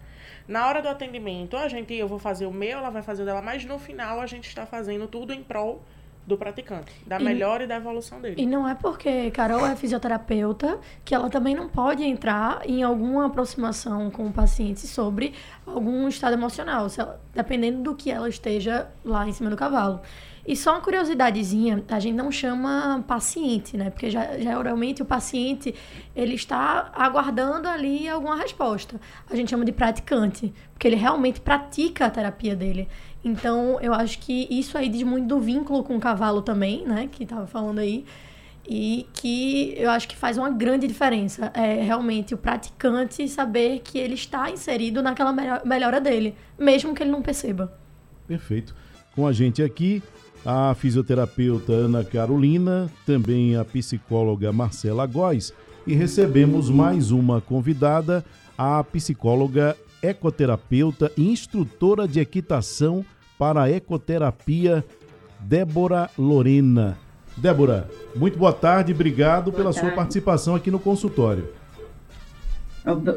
Na 0.47 0.67
hora 0.67 0.81
do 0.81 0.87
atendimento, 0.87 1.57
a 1.57 1.67
gente 1.67 1.93
eu 1.93 2.07
vou 2.07 2.19
fazer 2.19 2.45
o 2.45 2.51
meu, 2.51 2.77
ela 2.77 2.89
vai 2.89 3.01
fazer 3.01 3.23
o 3.23 3.25
dela, 3.25 3.41
mas 3.41 3.65
no 3.65 3.77
final 3.77 4.19
a 4.19 4.25
gente 4.25 4.47
está 4.47 4.65
fazendo 4.65 5.07
tudo 5.07 5.33
em 5.33 5.43
prol 5.43 5.83
do 6.25 6.37
praticante, 6.37 6.91
da 7.05 7.19
e, 7.19 7.23
melhora 7.23 7.63
e 7.63 7.67
da 7.67 7.75
evolução 7.75 8.21
dele. 8.21 8.41
E 8.41 8.45
não 8.45 8.67
é 8.67 8.75
porque 8.75 9.29
Carol 9.31 9.65
é 9.65 9.75
fisioterapeuta 9.75 10.79
que 11.03 11.13
ela 11.13 11.29
também 11.29 11.53
não 11.53 11.67
pode 11.67 12.03
entrar 12.03 12.61
em 12.65 12.81
alguma 12.81 13.27
aproximação 13.27 14.09
com 14.09 14.27
o 14.27 14.31
paciente 14.31 14.87
sobre 14.87 15.33
algum 15.65 16.07
estado 16.07 16.33
emocional, 16.33 16.87
ela, 16.97 17.19
dependendo 17.33 17.81
do 17.81 17.95
que 17.95 18.09
ela 18.09 18.29
esteja 18.29 18.87
lá 19.03 19.27
em 19.27 19.33
cima 19.33 19.49
do 19.49 19.57
cavalo. 19.57 20.01
E 20.45 20.57
só 20.57 20.71
uma 20.71 20.81
curiosidadezinha, 20.81 21.83
a 21.87 21.99
gente 22.01 22.15
não 22.15 22.29
chama 22.29 23.01
paciente, 23.07 23.77
né? 23.77 23.89
Porque 23.89 24.09
já, 24.09 24.37
geralmente 24.37 25.01
o 25.01 25.05
paciente, 25.05 25.73
ele 26.13 26.35
está 26.35 26.91
aguardando 26.93 27.67
ali 27.69 28.09
alguma 28.09 28.35
resposta. 28.35 28.99
A 29.29 29.35
gente 29.37 29.49
chama 29.49 29.63
de 29.63 29.71
praticante, 29.71 30.53
porque 30.73 30.85
ele 30.85 30.97
realmente 30.97 31.39
pratica 31.39 32.07
a 32.07 32.09
terapia 32.09 32.57
dele. 32.57 32.89
Então, 33.23 33.79
eu 33.81 33.93
acho 33.93 34.19
que 34.19 34.47
isso 34.49 34.77
aí 34.77 34.89
diz 34.89 35.03
muito 35.03 35.27
do 35.27 35.39
vínculo 35.39 35.83
com 35.83 35.95
o 35.95 35.99
cavalo 35.99 36.41
também, 36.41 36.85
né? 36.85 37.07
Que 37.11 37.25
tava 37.25 37.47
falando 37.47 37.79
aí. 37.79 38.05
E 38.67 39.07
que 39.13 39.73
eu 39.77 39.89
acho 39.89 40.07
que 40.07 40.15
faz 40.15 40.37
uma 40.37 40.49
grande 40.49 40.87
diferença. 40.87 41.51
É 41.53 41.81
realmente 41.81 42.33
o 42.33 42.37
praticante 42.37 43.27
saber 43.27 43.79
que 43.79 43.97
ele 43.97 44.13
está 44.13 44.49
inserido 44.49 45.01
naquela 45.01 45.33
melhora 45.63 45.99
dele, 46.01 46.35
mesmo 46.57 46.93
que 46.93 47.03
ele 47.03 47.11
não 47.11 47.21
perceba. 47.21 47.77
Perfeito. 48.27 48.75
Com 49.15 49.27
a 49.27 49.31
gente 49.31 49.61
aqui, 49.61 50.01
a 50.45 50.73
fisioterapeuta 50.75 51.71
Ana 51.71 52.03
Carolina, 52.03 52.89
também 53.05 53.55
a 53.55 53.63
psicóloga 53.63 54.51
Marcela 54.51 55.05
Góes, 55.05 55.53
e 55.85 55.93
recebemos 55.93 56.69
mais 56.69 57.11
uma 57.11 57.41
convidada, 57.41 58.23
a 58.57 58.83
psicóloga 58.83 59.77
ecoterapeuta 60.01 61.11
e 61.17 61.29
instrutora 61.29 62.07
de 62.07 62.19
equitação 62.19 63.05
para 63.37 63.63
a 63.63 63.69
ecoterapia, 63.69 64.83
Débora 65.39 66.09
Lorena. 66.17 66.97
Débora, 67.35 67.89
muito 68.15 68.37
boa 68.37 68.53
tarde, 68.53 68.93
obrigado 68.93 69.45
boa 69.45 69.55
pela 69.55 69.73
tarde. 69.73 69.87
sua 69.87 69.95
participação 69.95 70.55
aqui 70.55 70.69
no 70.69 70.79
consultório. 70.79 71.49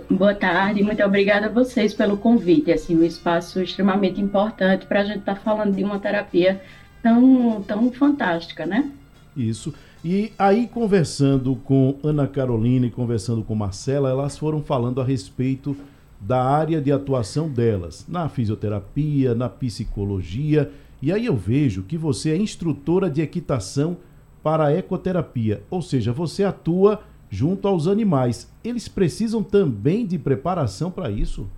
Boa 0.09 0.35
tarde, 0.35 0.83
muito 0.83 1.03
obrigada 1.03 1.47
a 1.47 1.49
vocês 1.49 1.93
pelo 1.93 2.17
convite. 2.17 2.71
Assim, 2.71 2.97
um 2.97 3.03
espaço 3.03 3.61
extremamente 3.61 4.21
importante 4.21 4.87
para 4.87 5.01
a 5.01 5.05
gente 5.05 5.19
estar 5.19 5.35
tá 5.35 5.41
falando 5.41 5.75
de 5.75 5.83
uma 5.83 5.99
terapia 5.99 6.63
tão, 7.03 7.63
tão 7.63 7.93
fantástica, 7.93 8.65
né? 8.65 8.91
Isso. 9.37 9.75
E 10.05 10.33
aí, 10.39 10.69
conversando 10.69 11.57
com 11.57 11.97
Ana 12.03 12.29
Carolina 12.29 12.87
e 12.87 12.91
conversando 12.91 13.43
com 13.43 13.57
Marcela, 13.57 14.09
elas 14.09 14.39
foram 14.39 14.63
falando 14.63 15.01
a 15.01 15.05
respeito 15.05 15.77
da 16.21 16.43
área 16.43 16.81
de 16.81 16.91
atuação 16.91 17.49
delas, 17.49 18.05
na 18.09 18.29
fisioterapia, 18.29 19.35
na 19.35 19.49
psicologia. 19.49 20.71
E 21.01 21.13
aí 21.13 21.27
eu 21.27 21.37
vejo 21.37 21.83
que 21.83 21.99
você 21.99 22.31
é 22.31 22.37
instrutora 22.37 23.11
de 23.11 23.21
equitação 23.21 23.99
para 24.43 24.67
a 24.67 24.73
ecoterapia, 24.73 25.63
ou 25.69 25.83
seja, 25.83 26.13
você 26.13 26.45
atua 26.45 27.01
junto 27.29 27.67
aos 27.67 27.87
animais. 27.89 28.51
Eles 28.63 28.89
precisam 28.89 29.43
também 29.43 30.07
de 30.07 30.19
preparação 30.19 30.91
para 30.91 31.11
isso? 31.11 31.49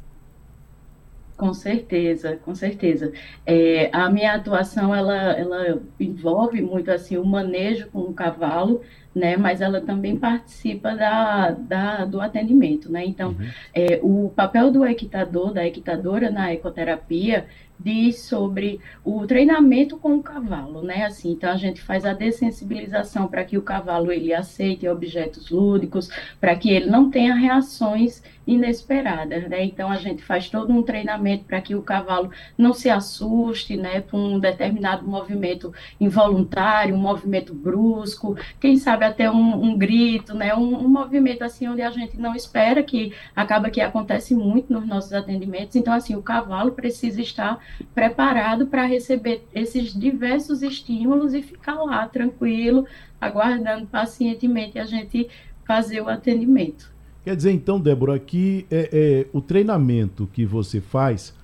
Com 1.39 1.55
certeza, 1.55 2.37
com 2.45 2.53
certeza. 2.53 3.13
É, 3.47 3.89
a 3.93 4.11
minha 4.11 4.35
atuação, 4.35 4.93
ela, 4.93 5.15
ela 5.15 5.81
envolve 6.01 6.61
muito, 6.61 6.91
assim, 6.91 7.17
o 7.17 7.25
manejo 7.25 7.87
com 7.93 8.01
o 8.01 8.13
cavalo, 8.13 8.83
né, 9.15 9.37
mas 9.37 9.61
ela 9.61 9.81
também 9.81 10.17
participa 10.17 10.97
da, 10.97 11.53
da 11.53 12.05
do 12.05 12.21
atendimento, 12.21 12.91
né, 12.91 13.05
então, 13.07 13.31
uhum. 13.31 13.49
é, 13.73 14.01
o 14.03 14.33
papel 14.35 14.73
do 14.73 14.85
equitador, 14.85 15.53
da 15.53 15.65
equitadora 15.65 16.29
na 16.29 16.53
ecoterapia, 16.53 17.47
diz 17.79 18.21
sobre 18.23 18.81
o 19.05 19.27
treinamento 19.27 19.97
com 19.97 20.17
o 20.17 20.23
cavalo, 20.23 20.83
né? 20.83 21.05
Assim, 21.05 21.33
então 21.33 21.51
a 21.51 21.57
gente 21.57 21.81
faz 21.81 22.05
a 22.05 22.13
dessensibilização 22.13 23.29
para 23.29 23.45
que 23.45 23.57
o 23.57 23.63
cavalo 23.63 24.11
ele 24.11 24.35
aceite 24.35 24.89
objetos 24.89 25.51
lúdicos, 25.51 26.09
para 26.41 26.57
que 26.57 26.71
ele 26.71 26.87
não 26.87 27.11
tenha 27.11 27.35
reações 27.35 28.23
inesperadas, 28.49 29.47
né? 29.47 29.63
Então 29.63 29.91
a 29.91 29.97
gente 29.97 30.23
faz 30.23 30.49
todo 30.49 30.73
um 30.73 30.83
treinamento 30.83 31.45
para 31.45 31.61
que 31.61 31.75
o 31.75 31.83
cavalo 31.83 32.31
não 32.57 32.73
se 32.73 32.89
assuste, 32.89 33.77
né, 33.77 34.01
com 34.01 34.19
um 34.19 34.41
determinado 34.41 35.07
movimento 35.07 35.73
involuntário, 36.01 36.95
um 36.95 36.99
movimento 36.99 37.55
brusco, 37.55 38.37
quem 38.59 38.79
sabe 38.79 39.05
até 39.05 39.31
um, 39.31 39.63
um 39.63 39.77
grito, 39.77 40.35
né, 40.35 40.55
um, 40.55 40.85
um, 40.85 40.89
movimento 40.89 41.43
assim 41.43 41.69
onde 41.69 41.83
a 41.83 41.91
gente 41.91 42.17
não 42.17 42.35
espera 42.35 42.83
que 42.83 43.13
acaba 43.37 43.69
que 43.69 43.83
acontece 43.83 44.35
muito 44.35 44.73
nos 44.73 44.87
nossos 44.87 45.13
atendimentos. 45.13 45.77
Então 45.77 45.93
assim 45.93 46.17
o 46.17 46.23
cavalo 46.23 46.73
precisa 46.73 47.21
estar 47.21 47.59
preparado 47.95 48.67
para 48.67 48.85
receber 48.85 49.47
esses 49.55 49.93
diversos 49.93 50.63
estímulos 50.63 51.35
e 51.35 51.43
ficar 51.43 51.75
lá 51.83 52.07
tranquilo, 52.09 52.87
aguardando 53.21 53.87
pacientemente 53.87 54.79
a 54.79 54.85
gente 54.85 55.29
fazer 55.67 56.01
o 56.01 56.09
atendimento. 56.09 56.91
Quer 57.25 57.37
dizer, 57.37 57.53
então, 57.53 57.79
Débora, 57.79 58.19
que 58.19 58.67
é, 58.71 58.89
é, 58.93 59.27
o 59.33 59.41
treinamento 59.41 60.29
que 60.33 60.47
você 60.47 60.81
faz 60.81 61.35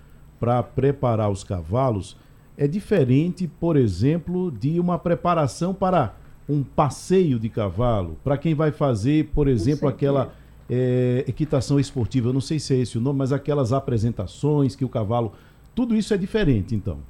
para 0.41 0.63
preparar 0.63 1.31
os 1.31 1.45
cavalos 1.45 2.17
é 2.57 2.67
diferente, 2.67 3.47
por 3.47 3.77
exemplo, 3.77 4.51
de 4.51 4.79
uma 4.79 4.99
preparação 4.99 5.75
para 5.75 6.15
um 6.49 6.63
passeio 6.63 7.39
de 7.39 7.49
cavalo, 7.49 8.17
para 8.23 8.37
quem 8.37 8.55
vai 8.55 8.71
fazer, 8.71 9.31
por 9.35 9.49
exemplo, 9.49 9.89
aquela 9.89 10.33
é, 10.69 11.25
equitação 11.27 11.81
esportiva, 11.81 12.29
eu 12.29 12.33
não 12.33 12.41
sei 12.41 12.59
se 12.59 12.75
é 12.75 12.79
esse 12.79 12.99
o 12.99 13.01
nome, 13.01 13.19
mas 13.19 13.33
aquelas 13.33 13.73
apresentações 13.73 14.77
que 14.77 14.85
o 14.85 14.89
cavalo 14.89 15.33
tudo 15.75 15.97
isso 15.97 16.15
é 16.15 16.17
diferente, 16.17 16.75
então. 16.75 17.01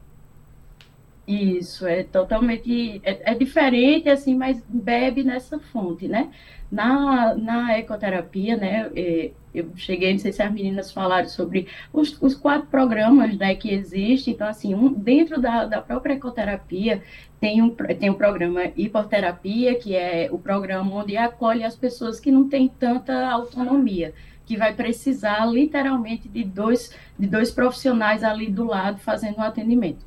Isso, 1.27 1.87
é 1.87 2.03
totalmente, 2.03 3.01
é, 3.03 3.33
é, 3.33 3.35
diferente, 3.35 4.11
assim, 4.11 4.37
mas 4.37 4.63
bebe 4.69 5.25
nessa 5.25 5.59
fonte, 5.59 6.07
né? 6.07 6.31
Na, 6.71 7.35
na 7.35 7.79
ecoterapia, 7.79 8.57
né, 8.57 8.91
é, 8.95 9.31
eu 9.55 9.71
cheguei, 9.77 10.13
não 10.13 10.19
sei 10.19 10.33
se 10.33 10.43
as 10.43 10.53
meninas 10.53 10.93
falaram 10.93 11.29
sobre 11.29 11.69
os, 11.93 12.21
os 12.21 12.35
quatro 12.35 12.67
programas, 12.67 13.37
né, 13.39 13.55
que 13.55 13.73
existem, 13.73 14.35
então, 14.35 14.47
assim, 14.47 14.75
um, 14.75 14.93
dentro 14.93 15.41
da, 15.41 15.65
da 15.65 15.81
própria 15.81 16.15
ecoterapia, 16.15 17.03
tem 17.41 17.63
um, 17.63 17.71
tem 17.71 18.11
um 18.11 18.15
programa 18.15 18.65
hipoterapia, 18.77 19.77
que 19.77 19.95
é 19.95 20.29
o 20.31 20.39
programa 20.39 20.95
onde 20.95 21.17
acolhe 21.17 21.63
as 21.63 21.77
pessoas 21.77 22.19
que 22.21 22.31
não 22.31 22.49
têm 22.49 22.69
tanta 22.69 23.31
autonomia, 23.31 24.13
que 24.47 24.57
vai 24.57 24.75
precisar 24.75 25.45
literalmente 25.47 26.29
de 26.29 26.45
dois, 26.45 26.95
de 27.19 27.27
dois 27.27 27.51
profissionais 27.51 28.23
ali 28.23 28.51
do 28.51 28.65
lado 28.65 28.99
fazendo 28.99 29.39
o 29.39 29.41
um 29.41 29.45
atendimento. 29.45 30.05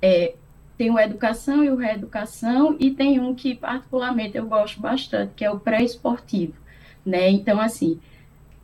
É, 0.00 0.34
tem 0.76 0.90
o 0.90 0.98
educação 0.98 1.62
e 1.62 1.70
o 1.70 1.76
reeducação, 1.76 2.76
e 2.80 2.90
tem 2.90 3.20
um 3.20 3.34
que 3.34 3.54
particularmente 3.54 4.36
eu 4.36 4.46
gosto 4.46 4.80
bastante, 4.80 5.32
que 5.34 5.44
é 5.44 5.50
o 5.50 5.60
pré-esportivo. 5.60 6.54
Né? 7.06 7.30
Então, 7.30 7.60
assim, 7.60 8.00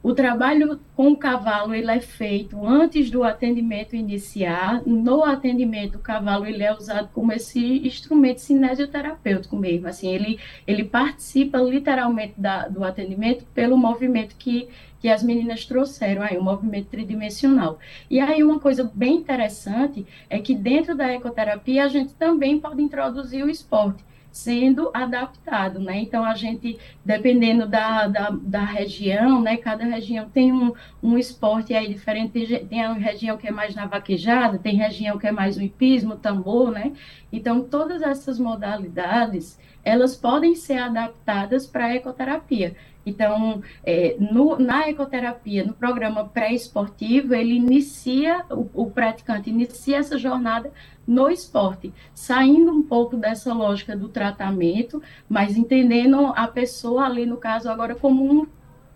o 0.02 0.14
trabalho 0.14 0.80
com 0.96 1.08
o 1.12 1.16
cavalo 1.16 1.74
ele 1.74 1.90
é 1.90 2.00
feito 2.00 2.66
antes 2.66 3.10
do 3.10 3.22
atendimento 3.22 3.94
iniciar. 3.94 4.82
No 4.86 5.22
atendimento, 5.22 5.96
o 5.96 6.00
cavalo 6.00 6.46
ele 6.46 6.62
é 6.62 6.72
usado 6.72 7.10
como 7.12 7.32
esse 7.32 7.86
instrumento 7.86 8.40
cinesioterapêutico 8.40 9.56
mesmo. 9.56 9.88
Assim, 9.88 10.08
ele, 10.08 10.38
ele 10.66 10.84
participa 10.84 11.58
literalmente 11.58 12.34
da, 12.38 12.66
do 12.66 12.82
atendimento 12.82 13.44
pelo 13.54 13.76
movimento 13.76 14.36
que, 14.36 14.68
que 15.00 15.08
as 15.08 15.22
meninas 15.22 15.66
trouxeram 15.66 16.22
aí, 16.22 16.38
o 16.38 16.42
movimento 16.42 16.88
tridimensional. 16.88 17.78
E 18.08 18.20
aí 18.20 18.42
uma 18.42 18.58
coisa 18.58 18.90
bem 18.94 19.16
interessante 19.16 20.06
é 20.30 20.38
que 20.38 20.54
dentro 20.54 20.96
da 20.96 21.12
ecoterapia 21.12 21.84
a 21.84 21.88
gente 21.88 22.14
também 22.14 22.58
pode 22.58 22.80
introduzir 22.80 23.44
o 23.44 23.50
esporte 23.50 24.02
sendo 24.32 24.90
adaptado, 24.94 25.80
né? 25.80 25.98
Então, 25.98 26.24
a 26.24 26.34
gente, 26.34 26.78
dependendo 27.04 27.66
da, 27.66 28.06
da, 28.06 28.30
da 28.30 28.64
região, 28.64 29.40
né? 29.40 29.56
Cada 29.56 29.84
região 29.84 30.28
tem 30.28 30.52
um, 30.52 30.72
um 31.02 31.18
esporte 31.18 31.74
aí 31.74 31.92
diferente, 31.92 32.58
tem, 32.68 32.82
a 32.82 32.92
região 32.92 33.36
que 33.36 33.48
é 33.48 33.50
mais 33.50 33.74
na 33.74 33.86
vaquejada, 33.86 34.58
tem 34.58 34.76
região 34.76 35.18
que 35.18 35.26
é 35.26 35.32
mais 35.32 35.56
o 35.56 35.62
hipismo, 35.62 36.16
tambor, 36.16 36.70
né? 36.70 36.92
Então, 37.32 37.62
todas 37.62 38.02
essas 38.02 38.38
modalidades, 38.38 39.58
elas 39.84 40.14
podem 40.14 40.54
ser 40.54 40.78
adaptadas 40.78 41.66
para 41.66 41.86
a 41.86 41.94
ecoterapia. 41.94 42.76
Então, 43.04 43.62
é, 43.84 44.16
no, 44.18 44.58
na 44.58 44.88
ecoterapia, 44.88 45.64
no 45.64 45.72
programa 45.72 46.24
pré-esportivo, 46.24 47.34
ele 47.34 47.54
inicia, 47.54 48.44
o, 48.50 48.68
o, 48.74 48.90
praticante 48.90 49.50
inicia 49.50 49.98
essa 49.98 50.18
jornada 50.18 50.72
no 51.06 51.30
esporte, 51.30 51.92
saindo 52.14 52.70
um 52.70 52.82
pouco 52.82 53.16
dessa 53.16 53.52
lógica 53.52 53.96
do 53.96 54.08
tratamento, 54.08 55.02
mas 55.28 55.56
entendendo 55.56 56.32
a 56.36 56.46
pessoa 56.46 57.04
ali, 57.04 57.26
no 57.26 57.36
caso, 57.36 57.70
agora 57.70 57.94
como 57.94 58.24
um 58.30 58.46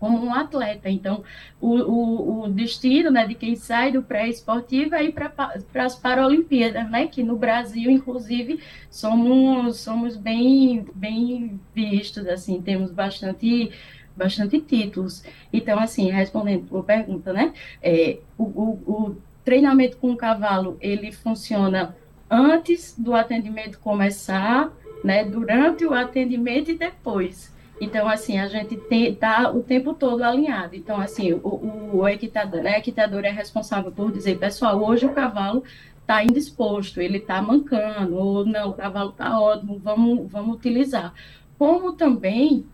como 0.05 0.23
um 0.23 0.35
atleta. 0.35 0.87
Então, 0.87 1.23
o, 1.59 1.73
o, 1.77 2.43
o 2.43 2.47
destino 2.47 3.09
né, 3.09 3.25
de 3.25 3.33
quem 3.33 3.55
sai 3.55 3.91
do 3.91 4.03
pré-esportivo 4.03 4.93
é 4.93 5.03
ir 5.03 5.13
para 5.13 5.33
as 5.83 5.95
Paralimpíadas, 5.95 6.87
né, 6.91 7.07
que 7.07 7.23
no 7.23 7.35
Brasil, 7.35 7.89
inclusive, 7.89 8.59
somos, 8.87 9.77
somos 9.77 10.15
bem, 10.15 10.85
bem 10.93 11.59
vistos, 11.73 12.27
assim, 12.27 12.61
temos 12.61 12.91
bastante 12.91 13.71
bastante 14.15 14.61
títulos. 14.61 15.23
Então, 15.51 15.77
assim, 15.77 16.09
respondendo 16.09 16.77
a 16.77 16.83
pergunta, 16.83 17.33
né, 17.33 17.51
é, 17.81 18.19
o, 18.37 18.43
o, 18.43 19.17
treinamento 19.43 19.97
com 19.97 20.11
o 20.11 20.17
cavalo, 20.17 20.77
ele 20.79 21.11
funciona 21.11 21.95
antes 22.29 22.95
do 22.97 23.13
atendimento 23.13 23.79
começar, 23.79 24.71
né, 25.03 25.25
durante 25.25 25.83
o 25.83 25.93
atendimento 25.93 26.71
e 26.71 26.77
depois. 26.77 27.54
Então, 27.79 28.07
assim, 28.07 28.39
a 28.39 28.47
gente 28.47 28.79
está 28.91 29.51
o 29.51 29.61
tempo 29.61 29.93
todo 29.93 30.23
alinhado. 30.23 30.75
Então, 30.75 30.99
assim, 30.99 31.33
o, 31.33 31.97
o, 31.97 32.07
equitador, 32.07 32.63
né, 32.63 32.77
equitador 32.77 33.25
é 33.25 33.31
responsável 33.31 33.91
por 33.91 34.11
dizer, 34.11 34.37
pessoal, 34.37 34.81
hoje 34.81 35.05
o 35.05 35.13
cavalo 35.13 35.63
está 35.99 36.23
indisposto, 36.23 37.01
ele 37.01 37.17
está 37.17 37.41
mancando, 37.41 38.15
ou 38.15 38.45
não, 38.45 38.69
o 38.69 38.73
cavalo 38.73 39.09
está 39.09 39.39
ótimo, 39.39 39.79
vamos, 39.79 40.31
vamos 40.31 40.55
utilizar. 40.55 41.13
Como 41.57 41.93
também 41.93 42.65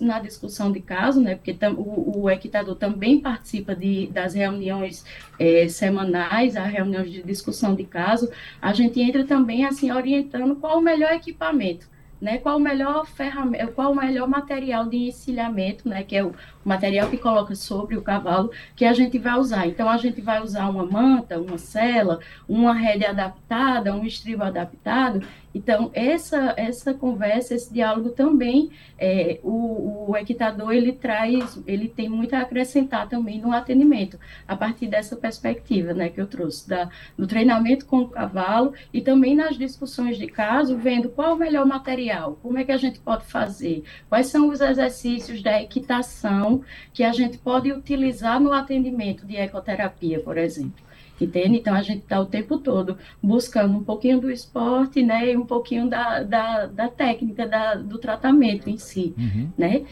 na 0.00 0.18
discussão 0.20 0.72
de 0.72 0.80
caso, 0.80 1.20
né, 1.20 1.34
porque 1.34 1.52
tam, 1.52 1.74
o, 1.74 2.22
o, 2.22 2.30
equitador 2.30 2.74
também 2.76 3.20
participa 3.20 3.76
de, 3.76 4.06
das 4.06 4.32
reuniões 4.32 5.04
é, 5.38 5.68
semanais, 5.68 6.56
as 6.56 6.72
reuniões 6.72 7.12
de 7.12 7.22
discussão 7.22 7.74
de 7.74 7.84
caso, 7.84 8.30
a 8.60 8.72
gente 8.72 9.00
entra 9.02 9.22
também 9.24 9.66
assim 9.66 9.92
orientando 9.92 10.56
qual 10.56 10.78
o 10.78 10.80
melhor 10.80 11.12
equipamento 11.12 11.86
né, 12.20 12.38
qual 12.38 12.56
o 12.58 12.60
melhor 12.60 13.06
ferramenta, 13.06 13.66
qual 13.68 13.92
o 13.92 13.96
melhor 13.96 14.28
material 14.28 14.86
de 14.86 14.96
encilhamento, 15.08 15.88
né, 15.88 16.02
que 16.02 16.14
é 16.14 16.24
o 16.24 16.34
material 16.64 17.08
que 17.08 17.16
coloca 17.16 17.54
sobre 17.54 17.96
o 17.96 18.02
cavalo, 18.02 18.50
que 18.76 18.84
a 18.84 18.92
gente 18.92 19.18
vai 19.18 19.38
usar. 19.38 19.66
Então, 19.66 19.88
a 19.88 19.96
gente 19.96 20.20
vai 20.20 20.42
usar 20.42 20.68
uma 20.68 20.84
manta, 20.84 21.40
uma 21.40 21.56
sela, 21.56 22.20
uma 22.48 22.74
rede 22.74 23.06
adaptada, 23.06 23.94
um 23.94 24.04
estribo 24.04 24.44
adaptado. 24.44 25.22
Então, 25.54 25.90
essa, 25.92 26.54
essa 26.56 26.94
conversa, 26.94 27.54
esse 27.54 27.72
diálogo 27.72 28.10
também, 28.10 28.70
é, 28.98 29.40
o, 29.42 30.10
o 30.10 30.16
equitador, 30.16 30.72
ele 30.72 30.92
traz, 30.92 31.60
ele 31.66 31.88
tem 31.88 32.08
muito 32.08 32.34
a 32.34 32.40
acrescentar 32.40 33.08
também 33.08 33.40
no 33.40 33.52
atendimento, 33.52 34.18
a 34.46 34.56
partir 34.56 34.86
dessa 34.86 35.16
perspectiva, 35.16 35.92
né, 35.92 36.08
que 36.08 36.20
eu 36.20 36.26
trouxe, 36.26 36.68
da, 36.68 36.88
do 37.18 37.26
treinamento 37.26 37.84
com 37.86 37.98
o 37.98 38.08
cavalo 38.08 38.72
e 38.92 39.00
também 39.00 39.34
nas 39.34 39.58
discussões 39.58 40.16
de 40.18 40.28
caso, 40.28 40.76
vendo 40.76 41.08
qual 41.08 41.34
o 41.34 41.38
melhor 41.38 41.66
material, 41.66 42.38
como 42.42 42.58
é 42.58 42.64
que 42.64 42.72
a 42.72 42.76
gente 42.76 43.00
pode 43.00 43.24
fazer, 43.26 43.82
quais 44.08 44.28
são 44.28 44.48
os 44.48 44.60
exercícios 44.60 45.42
da 45.42 45.60
equitação 45.60 46.62
que 46.92 47.02
a 47.02 47.12
gente 47.12 47.38
pode 47.38 47.72
utilizar 47.72 48.40
no 48.40 48.52
atendimento 48.52 49.26
de 49.26 49.36
ecoterapia, 49.36 50.20
por 50.20 50.38
exemplo 50.38 50.89
entende? 51.24 51.58
Então 51.58 51.74
a 51.74 51.82
gente 51.82 52.02
está 52.02 52.20
o 52.20 52.26
tempo 52.26 52.58
todo 52.58 52.96
buscando 53.22 53.76
um 53.76 53.84
pouquinho 53.84 54.20
do 54.20 54.30
esporte, 54.30 55.02
né, 55.02 55.32
e 55.32 55.36
um 55.36 55.46
pouquinho 55.46 55.88
da, 55.88 56.22
da, 56.22 56.66
da 56.66 56.88
técnica, 56.88 57.46
da, 57.46 57.74
do 57.74 57.98
tratamento 57.98 58.68
em 58.68 58.78
si, 58.78 59.14
uhum. 59.16 59.50
né? 59.56 59.84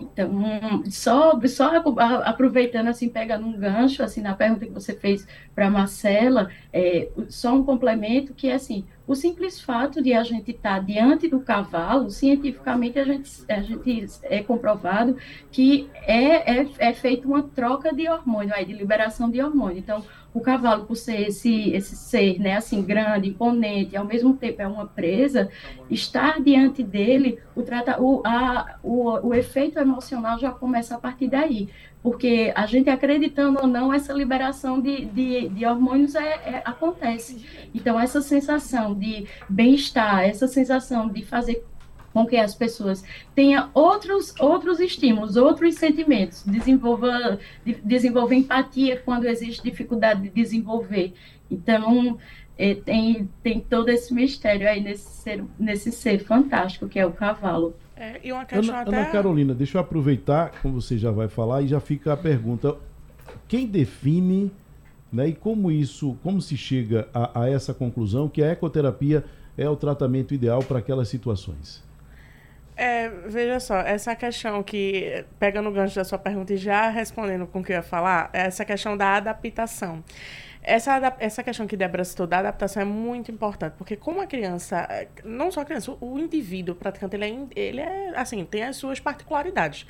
Então, 0.00 0.82
só, 0.90 1.38
só 1.46 1.76
aproveitando, 2.24 2.88
assim, 2.88 3.08
pegando 3.08 3.46
um 3.46 3.52
gancho, 3.52 4.02
assim, 4.02 4.22
na 4.22 4.34
pergunta 4.34 4.64
que 4.64 4.72
você 4.72 4.94
fez 4.94 5.26
para 5.54 5.66
a 5.66 5.70
Marcela, 5.70 6.48
é, 6.72 7.10
só 7.28 7.54
um 7.54 7.62
complemento 7.62 8.32
que, 8.32 8.50
assim, 8.50 8.84
o 9.06 9.14
simples 9.14 9.60
fato 9.60 10.02
de 10.02 10.14
a 10.14 10.22
gente 10.22 10.52
estar 10.52 10.76
tá 10.76 10.78
diante 10.78 11.28
do 11.28 11.40
cavalo, 11.40 12.10
cientificamente 12.10 12.98
a 12.98 13.04
gente, 13.04 13.30
a 13.48 13.60
gente 13.60 14.06
é 14.22 14.42
comprovado 14.42 15.16
que 15.50 15.88
é, 16.06 16.60
é, 16.60 16.66
é 16.78 16.92
feita 16.94 17.26
uma 17.26 17.42
troca 17.42 17.94
de 17.94 18.08
hormônio, 18.08 18.54
aí, 18.54 18.64
de 18.64 18.72
liberação 18.72 19.30
de 19.30 19.42
hormônio. 19.42 19.78
Então, 19.78 20.02
o 20.32 20.40
cavalo, 20.40 20.84
por 20.84 20.96
ser 20.96 21.28
esse, 21.28 21.70
esse 21.70 21.96
ser, 21.96 22.38
né, 22.38 22.56
assim, 22.56 22.82
grande, 22.82 23.28
imponente, 23.28 23.96
ao 23.96 24.04
mesmo 24.04 24.34
tempo 24.34 24.62
é 24.62 24.66
uma 24.66 24.86
presa, 24.86 25.48
estar 25.90 26.40
diante 26.40 26.82
dele, 26.82 27.38
o, 27.54 27.62
trata, 27.62 28.00
o, 28.00 28.22
a, 28.24 28.76
o, 28.82 29.28
o 29.28 29.34
efeito 29.34 29.78
emocional 29.78 30.38
já 30.38 30.50
começa 30.50 30.94
a 30.94 30.98
partir 30.98 31.28
daí. 31.28 31.68
Porque 32.02 32.50
a 32.56 32.64
gente 32.64 32.88
acreditando 32.88 33.60
ou 33.60 33.66
não, 33.66 33.92
essa 33.92 34.12
liberação 34.14 34.80
de, 34.80 35.04
de, 35.04 35.50
de 35.50 35.66
hormônios 35.66 36.14
é, 36.14 36.32
é, 36.46 36.62
acontece. 36.64 37.44
Então, 37.74 38.00
essa 38.00 38.22
sensação 38.22 38.94
de 38.94 39.26
bem-estar, 39.48 40.22
essa 40.22 40.48
sensação 40.48 41.08
de 41.08 41.22
fazer 41.22 41.62
com 42.12 42.26
que 42.26 42.36
as 42.36 42.54
pessoas 42.54 43.04
tenham 43.34 43.70
outros, 43.72 44.34
outros 44.38 44.80
estímulos, 44.80 45.36
outros 45.36 45.76
sentimentos, 45.76 46.42
desenvolva, 46.44 47.38
de, 47.64 47.74
desenvolva 47.74 48.34
empatia 48.34 49.00
quando 49.04 49.26
existe 49.26 49.62
dificuldade 49.62 50.22
de 50.22 50.30
desenvolver. 50.30 51.14
Então, 51.50 52.18
é, 52.58 52.74
tem, 52.74 53.28
tem 53.42 53.60
todo 53.60 53.88
esse 53.88 54.12
mistério 54.12 54.68
aí 54.68 54.80
nesse 54.80 55.08
ser, 55.08 55.44
nesse 55.58 55.90
ser 55.92 56.18
fantástico 56.18 56.88
que 56.88 56.98
é 56.98 57.06
o 57.06 57.12
cavalo. 57.12 57.74
É, 57.96 58.20
e 58.22 58.32
uma 58.32 58.44
questão 58.44 58.74
Ana, 58.74 58.82
até... 58.82 58.96
Ana 58.96 59.10
Carolina, 59.10 59.54
deixa 59.54 59.78
eu 59.78 59.82
aproveitar, 59.82 60.52
como 60.62 60.80
você 60.80 60.98
já 60.98 61.10
vai 61.10 61.28
falar, 61.28 61.62
e 61.62 61.68
já 61.68 61.80
fica 61.80 62.12
a 62.12 62.16
pergunta: 62.16 62.76
quem 63.46 63.66
define 63.66 64.50
né, 65.12 65.28
e 65.28 65.34
como 65.34 65.70
isso, 65.70 66.16
como 66.22 66.40
se 66.40 66.56
chega 66.56 67.08
a, 67.12 67.42
a 67.42 67.50
essa 67.50 67.74
conclusão 67.74 68.28
que 68.28 68.42
a 68.42 68.48
ecoterapia 68.48 69.24
é 69.56 69.68
o 69.68 69.76
tratamento 69.76 70.34
ideal 70.34 70.62
para 70.62 70.78
aquelas 70.78 71.08
situações? 71.08 71.82
É, 72.82 73.10
veja 73.26 73.60
só, 73.60 73.76
essa 73.80 74.16
questão 74.16 74.62
que, 74.62 75.22
pegando 75.38 75.68
o 75.68 75.72
gancho 75.72 75.96
da 75.96 76.02
sua 76.02 76.18
pergunta 76.18 76.54
e 76.54 76.56
já 76.56 76.88
respondendo 76.88 77.46
com 77.46 77.60
o 77.60 77.62
que 77.62 77.72
eu 77.72 77.76
ia 77.76 77.82
falar, 77.82 78.30
essa 78.32 78.64
questão 78.64 78.96
da 78.96 79.16
adaptação. 79.16 80.02
Essa, 80.62 81.16
essa 81.18 81.42
questão 81.42 81.66
que 81.66 81.74
Débora 81.74 82.04
citou 82.04 82.26
da 82.26 82.38
adaptação 82.38 82.82
é 82.82 82.84
muito 82.84 83.30
importante, 83.30 83.74
porque 83.78 83.96
como 83.96 84.20
a 84.20 84.26
criança, 84.26 84.86
não 85.24 85.50
só 85.50 85.62
a 85.62 85.64
criança, 85.64 85.96
o, 85.98 86.18
indivíduo, 86.18 86.74
praticante, 86.74 87.16
ele 87.16 87.24
é, 87.24 87.58
ele 87.58 87.80
é, 87.80 88.12
assim, 88.14 88.44
tem 88.44 88.64
as 88.64 88.76
suas 88.76 89.00
particularidades. 89.00 89.86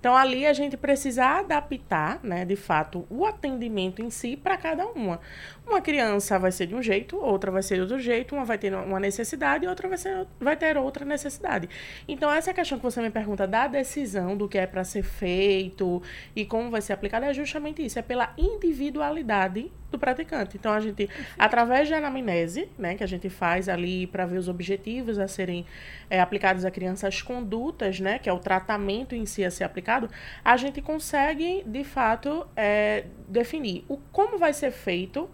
Então, 0.00 0.16
ali 0.16 0.46
a 0.46 0.54
gente 0.54 0.78
precisa 0.78 1.26
adaptar, 1.26 2.20
né, 2.22 2.46
de 2.46 2.56
fato, 2.56 3.06
o 3.10 3.26
atendimento 3.26 4.00
em 4.00 4.08
si 4.08 4.34
para 4.34 4.56
cada 4.56 4.86
uma. 4.86 5.20
Uma 5.66 5.82
criança 5.82 6.38
vai 6.38 6.52
ser 6.52 6.66
de 6.66 6.74
um 6.74 6.82
jeito, 6.82 7.18
outra 7.18 7.50
vai 7.50 7.62
ser 7.62 7.76
de 7.76 7.80
outro 7.82 7.98
jeito, 7.98 8.34
uma 8.34 8.46
vai 8.46 8.56
ter 8.56 8.74
uma 8.74 8.98
necessidade 8.98 9.66
e 9.66 9.68
outra 9.68 9.88
vai, 9.88 9.98
ser, 9.98 10.26
vai 10.40 10.56
ter 10.56 10.78
outra 10.78 11.04
necessidade. 11.04 11.68
Então, 12.08 12.32
essa 12.32 12.54
questão 12.54 12.78
que 12.78 12.84
você 12.84 13.02
me 13.02 13.10
pergunta 13.10 13.46
da 13.46 13.66
decisão 13.66 14.36
do 14.36 14.48
que 14.48 14.56
é 14.56 14.66
para 14.66 14.84
ser 14.84 15.02
feito 15.02 16.02
e 16.34 16.46
como 16.46 16.70
vai 16.70 16.80
ser 16.80 16.94
aplicado 16.94 17.26
é 17.26 17.34
justamente 17.34 17.84
isso, 17.84 17.98
é 17.98 18.02
pela 18.02 18.32
individualidade 18.38 19.70
do 19.94 19.98
praticante. 19.98 20.56
Então, 20.56 20.72
a 20.72 20.80
gente, 20.80 21.08
através 21.38 21.88
de 21.88 21.94
anamnese, 21.94 22.68
né, 22.78 22.94
que 22.94 23.04
a 23.04 23.06
gente 23.06 23.28
faz 23.30 23.68
ali 23.68 24.06
para 24.06 24.26
ver 24.26 24.38
os 24.38 24.48
objetivos 24.48 25.18
a 25.18 25.28
serem 25.28 25.64
é, 26.10 26.20
aplicados 26.20 26.64
à 26.64 26.70
criança, 26.70 27.08
as 27.08 27.22
condutas, 27.22 28.00
né, 28.00 28.18
que 28.18 28.28
é 28.28 28.32
o 28.32 28.38
tratamento 28.38 29.14
em 29.14 29.24
si 29.24 29.44
a 29.44 29.50
ser 29.50 29.64
aplicado, 29.64 30.10
a 30.44 30.56
gente 30.56 30.82
consegue, 30.82 31.62
de 31.66 31.84
fato, 31.84 32.46
é, 32.56 33.04
definir 33.28 33.84
o 33.88 33.96
como 34.12 34.36
vai 34.38 34.52
ser 34.52 34.70
feito, 34.70 35.30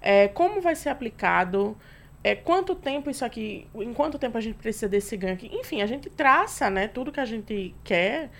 é, 0.00 0.28
como 0.28 0.60
vai 0.60 0.74
ser 0.74 0.90
aplicado, 0.90 1.76
é, 2.22 2.34
quanto 2.34 2.74
tempo 2.74 3.10
isso 3.10 3.24
aqui, 3.24 3.66
em 3.74 3.92
quanto 3.92 4.18
tempo 4.18 4.38
a 4.38 4.40
gente 4.40 4.56
precisa 4.56 4.88
desse 4.88 5.16
ganho 5.16 5.34
aqui. 5.34 5.50
Enfim, 5.52 5.82
a 5.82 5.86
gente 5.86 6.08
traça, 6.10 6.70
né, 6.70 6.88
tudo 6.88 7.12
que 7.12 7.20
a 7.20 7.24
gente 7.24 7.74
quer 7.82 8.30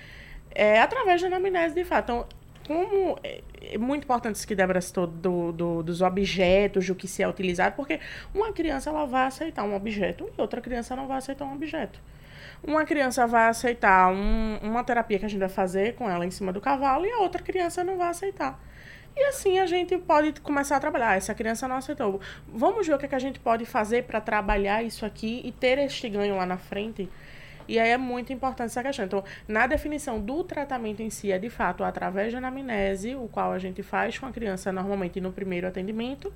é, 0.55 0.81
através 0.81 1.21
da 1.21 1.27
anamnese, 1.27 1.75
de 1.75 1.85
fato. 1.85 2.05
Então, 2.05 2.44
como 2.67 3.19
é, 3.23 3.43
é 3.61 3.79
muito 3.79 4.05
importante 4.05 4.37
isso 4.37 4.47
que 4.47 4.55
Débora 4.55 4.81
citou 4.81 5.07
do, 5.07 5.53
do, 5.53 5.83
dos 5.83 6.01
objetos, 6.01 6.87
do 6.87 6.95
que 6.95 7.07
se 7.07 7.23
é 7.23 7.29
utilizado, 7.29 7.77
porque 7.77 8.01
uma 8.35 8.53
criança 8.53 8.91
ela 8.91 9.05
vai 9.05 9.27
aceitar 9.27 9.65
um 9.65 9.75
objeto 9.75 10.29
e 10.37 10.41
outra 10.41 10.61
criança 10.61 10.97
não 10.97 11.07
vai 11.07 11.19
aceitar 11.19 11.45
um 11.45 11.53
objeto. 11.53 12.01
Uma 12.67 12.85
criança 12.85 13.27
vai 13.27 13.49
aceitar 13.49 14.11
um, 14.11 14.59
uma 14.63 14.83
terapia 14.83 15.19
que 15.19 15.27
a 15.27 15.29
gente 15.29 15.41
vai 15.41 15.49
fazer 15.49 15.95
com 15.95 16.09
ela 16.09 16.25
em 16.25 16.31
cima 16.31 16.53
do 16.53 16.61
cavalo 16.61 17.05
e 17.05 17.11
a 17.11 17.19
outra 17.19 17.43
criança 17.43 17.85
não 17.85 17.99
vai 17.99 18.09
aceitar. 18.09 18.59
E 19.17 19.23
assim 19.27 19.59
a 19.59 19.67
gente 19.67 19.97
pode 19.99 20.41
começar 20.41 20.77
a 20.77 20.81
trabalhar. 20.81 21.17
Essa 21.17 21.35
criança 21.35 21.69
não 21.69 21.77
aceitou. 21.77 22.21
Vamos 22.49 22.87
ver 22.87 22.95
o 22.95 22.99
que, 22.99 23.07
é 23.07 23.09
que 23.09 23.15
a 23.15 23.19
gente 23.19 23.39
pode 23.39 23.65
fazer 23.65 24.05
para 24.05 24.21
trabalhar 24.21 24.83
isso 24.83 25.07
aqui 25.07 25.41
e 25.45 25.53
ter 25.53 25.79
este 25.79 26.09
ganho 26.09 26.37
lá 26.37 26.47
na 26.47 26.57
frente. 26.57 27.09
E 27.67 27.79
aí 27.79 27.91
é 27.91 27.99
muito 27.99 28.33
importante 28.33 28.67
essa 28.67 28.83
questão. 28.83 29.05
Então, 29.05 29.25
na 29.47 29.67
definição 29.67 30.21
do 30.21 30.45
tratamento 30.45 31.03
em 31.03 31.11
si, 31.11 31.33
é 31.33 31.39
de 31.39 31.51
fato 31.51 31.85
através 31.85 32.33
da 32.33 32.39
anamnese, 32.39 33.15
o 33.15 33.29
qual 33.29 33.53
a 33.53 33.59
gente 33.59 33.83
faz 33.83 34.19
com 34.19 34.27
a 34.27 34.33
criança 34.33 34.73
normalmente 34.73 35.21
no 35.21 35.33
primeiro 35.33 35.67
atendimento, 35.67 36.33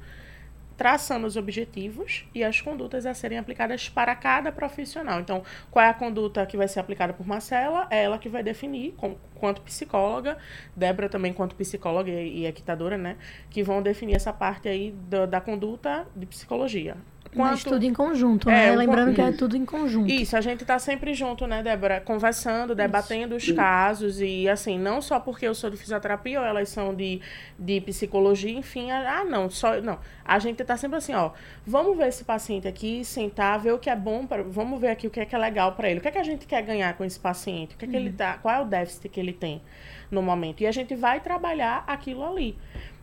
traçando 0.79 1.27
os 1.27 1.37
objetivos 1.37 2.25
e 2.33 2.45
as 2.45 2.61
condutas 2.61 3.05
a 3.05 3.13
serem 3.13 3.37
aplicadas 3.37 3.89
para 3.89 4.15
cada 4.15 4.53
profissional. 4.53 5.19
Então, 5.19 5.43
qual 5.73 5.85
é 5.85 5.89
a 5.89 5.95
conduta 5.95 6.47
que 6.47 6.57
vai 6.57 6.69
ser 6.69 6.79
aplicada 6.79 7.13
por 7.13 7.27
Marcela? 7.27 7.89
É 7.91 8.05
ela 8.05 8.17
que 8.17 8.29
vai 8.29 8.45
definir, 8.45 8.93
com, 8.93 9.17
quanto 9.35 9.61
psicóloga, 9.63 10.39
Débora 10.77 11.09
também 11.09 11.33
quanto 11.33 11.57
psicóloga 11.57 12.11
e, 12.11 12.43
e 12.43 12.47
equitadora, 12.47 12.97
né? 12.97 13.17
Que 13.51 13.61
vão 13.63 13.83
definir 13.83 14.15
essa 14.15 14.33
parte 14.33 14.69
aí 14.69 14.93
da, 14.93 15.27
da 15.27 15.41
conduta 15.41 16.07
de 16.15 16.27
psicologia. 16.27 16.97
Quanto... 17.35 17.51
Mas 17.51 17.65
tudo 17.65 17.85
em 17.85 17.93
conjunto, 17.93 18.49
é, 18.49 18.71
né? 18.71 18.77
Lembrando 18.77 19.15
que 19.15 19.21
é 19.21 19.33
tudo 19.33 19.57
em 19.57 19.65
conjunto. 19.65 20.11
Isso, 20.11 20.37
a 20.37 20.41
gente 20.41 20.65
tá 20.65 20.79
sempre 20.79 21.15
junto, 21.15 21.47
né, 21.47 21.63
Débora? 21.63 22.01
Conversando, 22.01 22.75
debatendo 22.75 23.37
Isso. 23.37 23.51
os 23.51 23.57
casos 23.57 24.21
e, 24.21 24.49
assim, 24.49 24.79
não 24.79 25.03
só 25.03 25.21
porque 25.21 25.47
eu 25.47 25.55
sou 25.55 25.71
de 25.71 25.77
fisioterapia 25.77 26.41
ou 26.41 26.47
elas 26.47 26.69
são 26.69 26.95
de, 26.95 27.21
de 27.59 27.81
psicologia, 27.81 28.51
enfim, 28.51 28.91
ah, 28.91 29.25
não, 29.25 29.51
só... 29.51 29.81
Não, 29.81 29.99
a 30.25 30.39
gente 30.39 30.63
tá 30.65 30.77
sempre 30.77 30.99
assim, 30.99 31.15
ó, 31.15 31.31
vamos 31.67 31.97
ver 31.97 32.09
esse 32.09 32.25
paciente 32.25 32.67
aqui, 32.67 33.05
sentar, 33.05 33.59
ver 33.59 33.73
o 33.73 33.79
que 33.79 33.89
é 33.89 33.97
bom, 33.97 34.27
para 34.27 34.43
vamos 34.43 34.81
ver 34.81 34.89
aqui 34.89 35.07
o 35.07 35.11
que 35.11 35.21
é 35.21 35.25
que 35.25 35.35
é 35.35 35.39
legal 35.39 35.73
para 35.73 35.89
ele. 35.89 36.01
O 36.01 36.03
que 36.03 36.09
é 36.09 36.11
que 36.11 36.19
a 36.19 36.25
gente 36.25 36.47
quer 36.47 36.63
ganhar 36.63 36.95
com 36.95 37.05
esse 37.05 37.19
paciente? 37.19 37.75
O 37.75 37.79
que 37.79 37.85
é 37.85 37.89
que 37.89 37.97
ele 37.97 38.11
uhum. 38.11 38.17
tá... 38.17 38.39
Qual 38.39 38.55
é 38.55 38.61
o 38.61 38.65
déficit 38.65 39.09
que 39.09 39.21
ele 39.21 39.33
tem 39.33 39.63
no 40.11 40.23
momento? 40.23 40.63
E 40.63 40.67
a 40.67 40.73
gente 40.73 40.95
vai 40.95 41.21
trabalhar 41.21 41.85
aquilo 41.87 42.25
ali. 42.25 42.57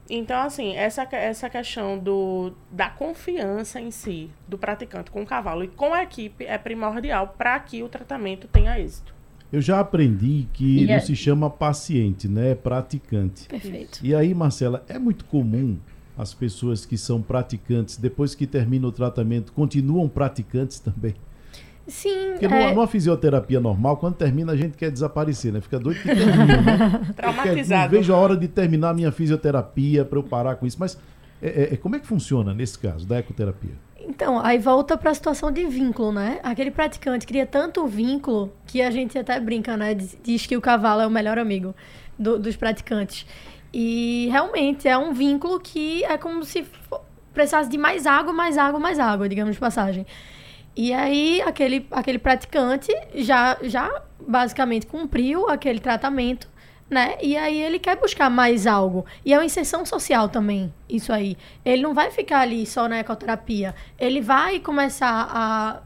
Então, 0.10 0.40
assim, 0.42 0.76
essa, 0.76 1.08
essa 1.12 1.50
questão 1.50 1.98
do, 1.98 2.54
da 2.72 2.90
confiança 2.90 3.80
em 3.80 3.90
si, 3.90 4.30
do 4.48 4.58
praticante 4.58 5.10
com 5.10 5.24
o 5.24 5.26
cavalo 5.26 5.64
e 5.64 5.68
com 5.68 5.94
a 5.94 6.04
equipe 6.04 6.46
é 6.46 6.58
primordial 6.58 7.34
para 7.38 7.60
que 7.60 7.82
o 7.82 7.90
tratamento 7.90 8.48
tenha 8.48 8.80
êxito. 8.80 9.16
Eu 9.52 9.62
já 9.62 9.80
aprendi 9.80 10.48
que 10.54 10.82
yeah. 10.82 10.88
não 10.88 10.96
é 10.96 11.00
se 11.00 11.16
chama 11.16 11.50
paciente, 11.50 12.28
né? 12.28 12.52
É 12.52 12.56
praticante. 12.56 13.48
Perfeito. 13.48 14.00
E 14.04 14.14
aí, 14.14 14.34
Marcela, 14.34 14.84
é 14.88 15.00
muito 15.00 15.26
comum 15.26 15.78
as 16.18 16.34
pessoas 16.34 16.86
que 16.86 16.98
são 16.98 17.22
praticantes, 17.22 17.98
depois 17.98 18.36
que 18.36 18.48
termina 18.48 18.88
o 18.88 18.92
tratamento, 18.92 19.52
continuam 19.52 20.08
praticantes 20.08 20.80
também? 20.80 21.16
Sim. 21.88 22.32
Porque 22.32 22.46
é... 22.46 22.74
numa, 22.74 22.88
fisioterapia 22.88 23.60
normal, 23.60 23.98
quando 23.98 24.16
termina, 24.16 24.54
a 24.54 24.56
gente 24.56 24.76
quer 24.76 24.92
desaparecer, 24.92 25.54
né? 25.54 25.62
Fica 25.62 25.80
doido 25.80 26.02
que 26.02 26.08
termina, 26.08 26.62
né? 26.62 27.02
Traumatizado. 27.16 27.84
Não 27.94 28.00
vejo 28.00 28.14
a 28.14 28.18
hora 28.18 28.36
de 28.36 28.48
terminar 28.48 28.90
a 28.90 28.94
minha 28.94 29.12
fisioterapia 29.12 30.04
para 30.04 30.18
eu 30.18 30.24
parar 30.24 30.56
com 30.56 30.66
isso. 30.66 30.78
Mas 30.80 30.98
é, 31.42 31.48
é, 31.48 31.74
é, 31.74 31.78
como 31.78 31.96
é 31.96 32.00
que 32.00 32.08
funciona 32.08 32.54
nesse 32.54 32.80
caso, 32.80 33.06
da 33.06 33.20
ecoterapia? 33.20 33.74
Então, 34.00 34.40
aí 34.40 34.58
volta 34.58 34.98
para 34.98 35.12
a 35.12 35.14
situação 35.14 35.52
de 35.52 35.66
vínculo, 35.66 36.12
né? 36.12 36.40
Aquele 36.44 36.72
praticante 36.72 37.26
cria 37.26 37.46
tanto 37.46 37.86
vínculo 37.88 38.52
que 38.66 38.82
a 38.82 38.92
gente 38.92 39.18
até 39.18 39.40
brinca, 39.40 39.76
né? 39.78 39.96
Diz 40.24 40.46
que 40.46 40.56
o 40.56 40.62
cavalo 40.62 41.02
é 41.02 41.08
o 41.08 41.12
melhor 41.12 41.38
amigo 41.38 41.76
do, 42.18 42.40
dos 42.40 42.56
praticantes. 42.56 43.26
E 43.74 44.28
realmente 44.32 44.88
é 44.88 44.98
um 44.98 45.14
vínculo 45.14 45.60
que 45.60 46.04
é 46.06 46.18
como 46.18 46.44
se 46.44 46.66
precisasse 47.34 47.70
de 47.70 47.78
mais 47.78 48.06
água, 48.06 48.32
mais 48.32 48.58
água, 48.58 48.80
mais 48.80 49.00
água, 49.00 49.28
digamos 49.28 49.56
de 49.56 49.60
passagem. 49.60 50.06
E 50.76 50.94
aí, 50.94 51.42
aquele, 51.42 51.88
aquele 51.90 52.20
praticante 52.20 52.92
já, 53.16 53.58
já 53.64 53.90
basicamente 54.20 54.86
cumpriu 54.86 55.50
aquele 55.50 55.80
tratamento, 55.80 56.50
né? 56.90 57.16
E 57.22 57.38
aí 57.38 57.62
ele 57.62 57.80
quer 57.80 57.96
buscar 57.98 58.30
mais 58.30 58.68
algo. 58.68 59.06
E 59.24 59.34
é 59.34 59.38
uma 59.38 59.46
inserção 59.46 59.86
social 59.86 60.28
também, 60.28 60.74
isso 60.90 61.14
aí. 61.14 61.38
Ele 61.64 61.82
não 61.82 61.94
vai 61.94 62.12
ficar 62.12 62.40
ali 62.42 62.66
só 62.66 62.90
na 62.90 63.00
ecoterapia. 63.00 63.74
Ele 63.98 64.22
vai 64.22 64.60
começar 64.60 65.30
a, 65.32 65.82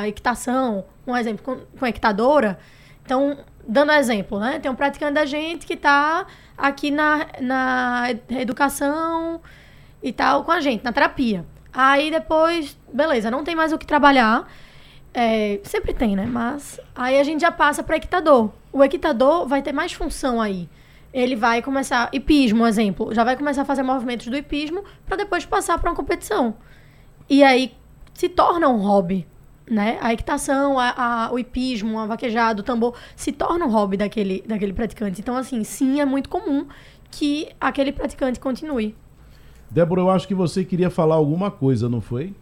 a 0.00 0.08
equitação, 0.08 0.84
um 1.06 1.16
exemplo, 1.16 1.42
com, 1.42 1.78
com 1.78 1.86
equitadora. 1.86 2.58
Então, 3.04 3.38
dando 3.66 3.92
exemplo, 3.92 4.38
né? 4.38 4.58
Tem 4.58 4.70
um 4.70 4.74
praticante 4.74 5.14
da 5.14 5.24
gente 5.24 5.66
que 5.66 5.74
está 5.74 6.26
aqui 6.56 6.90
na, 6.90 7.26
na 7.40 8.10
educação 8.28 9.40
e 10.02 10.12
tal 10.12 10.44
com 10.44 10.52
a 10.52 10.60
gente, 10.60 10.84
na 10.84 10.92
terapia. 10.92 11.46
Aí 11.72 12.10
depois, 12.10 12.76
beleza, 12.92 13.30
não 13.30 13.42
tem 13.42 13.56
mais 13.56 13.72
o 13.72 13.78
que 13.78 13.86
trabalhar. 13.86 14.46
É, 15.14 15.60
sempre 15.64 15.92
tem, 15.94 16.14
né? 16.16 16.26
Mas 16.26 16.80
aí 16.94 17.18
a 17.18 17.22
gente 17.22 17.40
já 17.40 17.50
passa 17.50 17.82
para 17.82 17.96
equitador. 17.96 18.50
O 18.72 18.82
equitador 18.82 19.46
vai 19.46 19.62
ter 19.62 19.72
mais 19.72 19.92
função 19.92 20.40
aí. 20.40 20.68
Ele 21.12 21.36
vai 21.36 21.60
começar 21.60 22.08
hipismo, 22.12 22.66
exemplo, 22.66 23.14
já 23.14 23.22
vai 23.22 23.36
começar 23.36 23.62
a 23.62 23.64
fazer 23.66 23.82
movimentos 23.82 24.26
do 24.26 24.36
hipismo 24.36 24.82
para 25.04 25.16
depois 25.16 25.44
passar 25.44 25.78
para 25.78 25.90
uma 25.90 25.96
competição. 25.96 26.54
E 27.28 27.44
aí 27.44 27.74
se 28.14 28.28
torna 28.30 28.68
um 28.68 28.78
hobby, 28.78 29.26
né? 29.68 29.98
A 30.00 30.12
equitação, 30.12 30.78
a, 30.78 30.94
a, 31.26 31.32
o 31.32 31.38
hipismo, 31.38 31.98
a 31.98 32.06
vaquejado, 32.06 32.60
o 32.60 32.64
tambor 32.64 32.94
se 33.14 33.30
torna 33.30 33.66
um 33.66 33.70
hobby 33.70 33.98
daquele, 33.98 34.42
daquele 34.46 34.72
praticante. 34.72 35.20
Então 35.20 35.36
assim, 35.36 35.62
sim, 35.64 36.00
é 36.00 36.04
muito 36.06 36.30
comum 36.30 36.66
que 37.10 37.48
aquele 37.60 37.92
praticante 37.92 38.40
continue. 38.40 38.96
Débora, 39.72 40.02
eu 40.02 40.10
acho 40.10 40.28
que 40.28 40.34
você 40.34 40.66
queria 40.66 40.90
falar 40.90 41.14
alguma 41.14 41.50
coisa, 41.50 41.88
não 41.88 42.02
foi? 42.02 42.34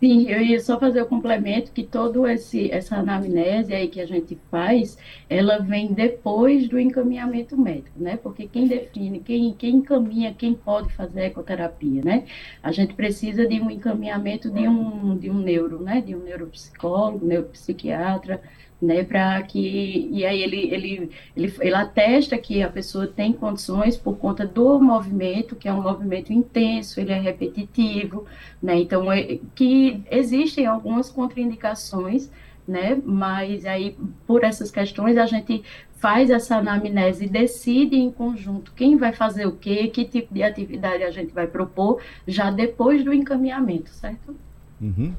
Sim, 0.00 0.28
eu 0.30 0.40
ia 0.40 0.60
só 0.60 0.78
fazer 0.78 1.02
o 1.02 1.06
complemento 1.06 1.72
que 1.72 1.82
todo 1.82 2.26
esse 2.26 2.70
essa 2.70 2.96
anamnese 2.96 3.74
aí 3.74 3.88
que 3.88 4.00
a 4.00 4.06
gente 4.06 4.38
faz, 4.48 4.96
ela 5.28 5.58
vem 5.58 5.92
depois 5.92 6.68
do 6.68 6.78
encaminhamento 6.78 7.54
médico, 7.60 8.00
né? 8.00 8.16
Porque 8.16 8.46
quem 8.46 8.66
define, 8.68 9.18
quem, 9.20 9.52
quem 9.54 9.76
encaminha, 9.76 10.32
quem 10.32 10.54
pode 10.54 10.90
fazer 10.94 11.24
ecoterapia, 11.24 12.02
né? 12.02 12.24
A 12.62 12.70
gente 12.72 12.94
precisa 12.94 13.46
de 13.46 13.60
um 13.60 13.68
encaminhamento 13.70 14.50
de 14.50 14.68
um 14.68 15.18
de 15.18 15.28
um 15.30 15.38
neuro, 15.38 15.82
né? 15.82 16.00
De 16.00 16.14
um 16.14 16.20
neuropsicólogo, 16.22 17.26
neuropsiquiatra, 17.26 18.40
né, 18.80 19.02
para 19.02 19.42
que 19.42 20.08
e 20.12 20.24
aí 20.24 20.42
ele, 20.42 20.72
ele, 20.72 21.10
ele, 21.36 21.54
ele 21.60 21.74
atesta 21.74 22.38
que 22.38 22.62
a 22.62 22.68
pessoa 22.68 23.06
tem 23.06 23.32
condições 23.32 23.96
por 23.96 24.16
conta 24.18 24.46
do 24.46 24.80
movimento, 24.80 25.56
que 25.56 25.68
é 25.68 25.72
um 25.72 25.82
movimento 25.82 26.32
intenso, 26.32 27.00
ele 27.00 27.12
é 27.12 27.18
repetitivo, 27.18 28.24
né, 28.62 28.78
então 28.78 29.10
é, 29.10 29.38
que 29.54 30.02
existem 30.10 30.66
algumas 30.66 31.10
contraindicações, 31.10 32.30
né, 32.66 33.00
mas 33.04 33.66
aí 33.66 33.96
por 34.26 34.44
essas 34.44 34.70
questões 34.70 35.16
a 35.16 35.26
gente 35.26 35.64
faz 35.98 36.30
essa 36.30 36.56
anamnese 36.56 37.24
e 37.24 37.28
decide 37.28 37.96
em 37.96 38.10
conjunto 38.10 38.72
quem 38.76 38.96
vai 38.96 39.12
fazer 39.12 39.46
o 39.46 39.52
quê, 39.52 39.88
que 39.88 40.04
tipo 40.04 40.32
de 40.32 40.44
atividade 40.44 41.02
a 41.02 41.10
gente 41.10 41.32
vai 41.32 41.48
propor, 41.48 42.00
já 42.26 42.50
depois 42.50 43.04
do 43.04 43.12
encaminhamento, 43.12 43.90
certo? 43.90 44.36
Uhum. 44.80 45.12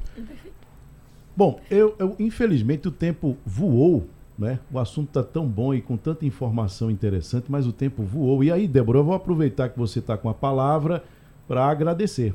Bom, 1.40 1.58
eu, 1.70 1.96
eu, 1.98 2.14
infelizmente 2.18 2.86
o 2.86 2.90
tempo 2.90 3.34
voou, 3.46 4.06
né? 4.38 4.58
O 4.70 4.78
assunto 4.78 5.08
está 5.08 5.22
tão 5.22 5.46
bom 5.48 5.72
e 5.72 5.80
com 5.80 5.96
tanta 5.96 6.26
informação 6.26 6.90
interessante, 6.90 7.46
mas 7.48 7.66
o 7.66 7.72
tempo 7.72 8.02
voou. 8.02 8.44
E 8.44 8.52
aí, 8.52 8.68
Débora, 8.68 8.98
eu 8.98 9.04
vou 9.04 9.14
aproveitar 9.14 9.70
que 9.70 9.78
você 9.78 10.00
está 10.00 10.18
com 10.18 10.28
a 10.28 10.34
palavra 10.34 11.02
para 11.48 11.64
agradecer 11.64 12.34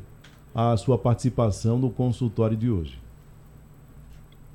a 0.56 0.76
sua 0.76 0.98
participação 0.98 1.78
no 1.78 1.91
consultório 1.91 2.58
de 2.58 2.72
hoje. 2.72 3.00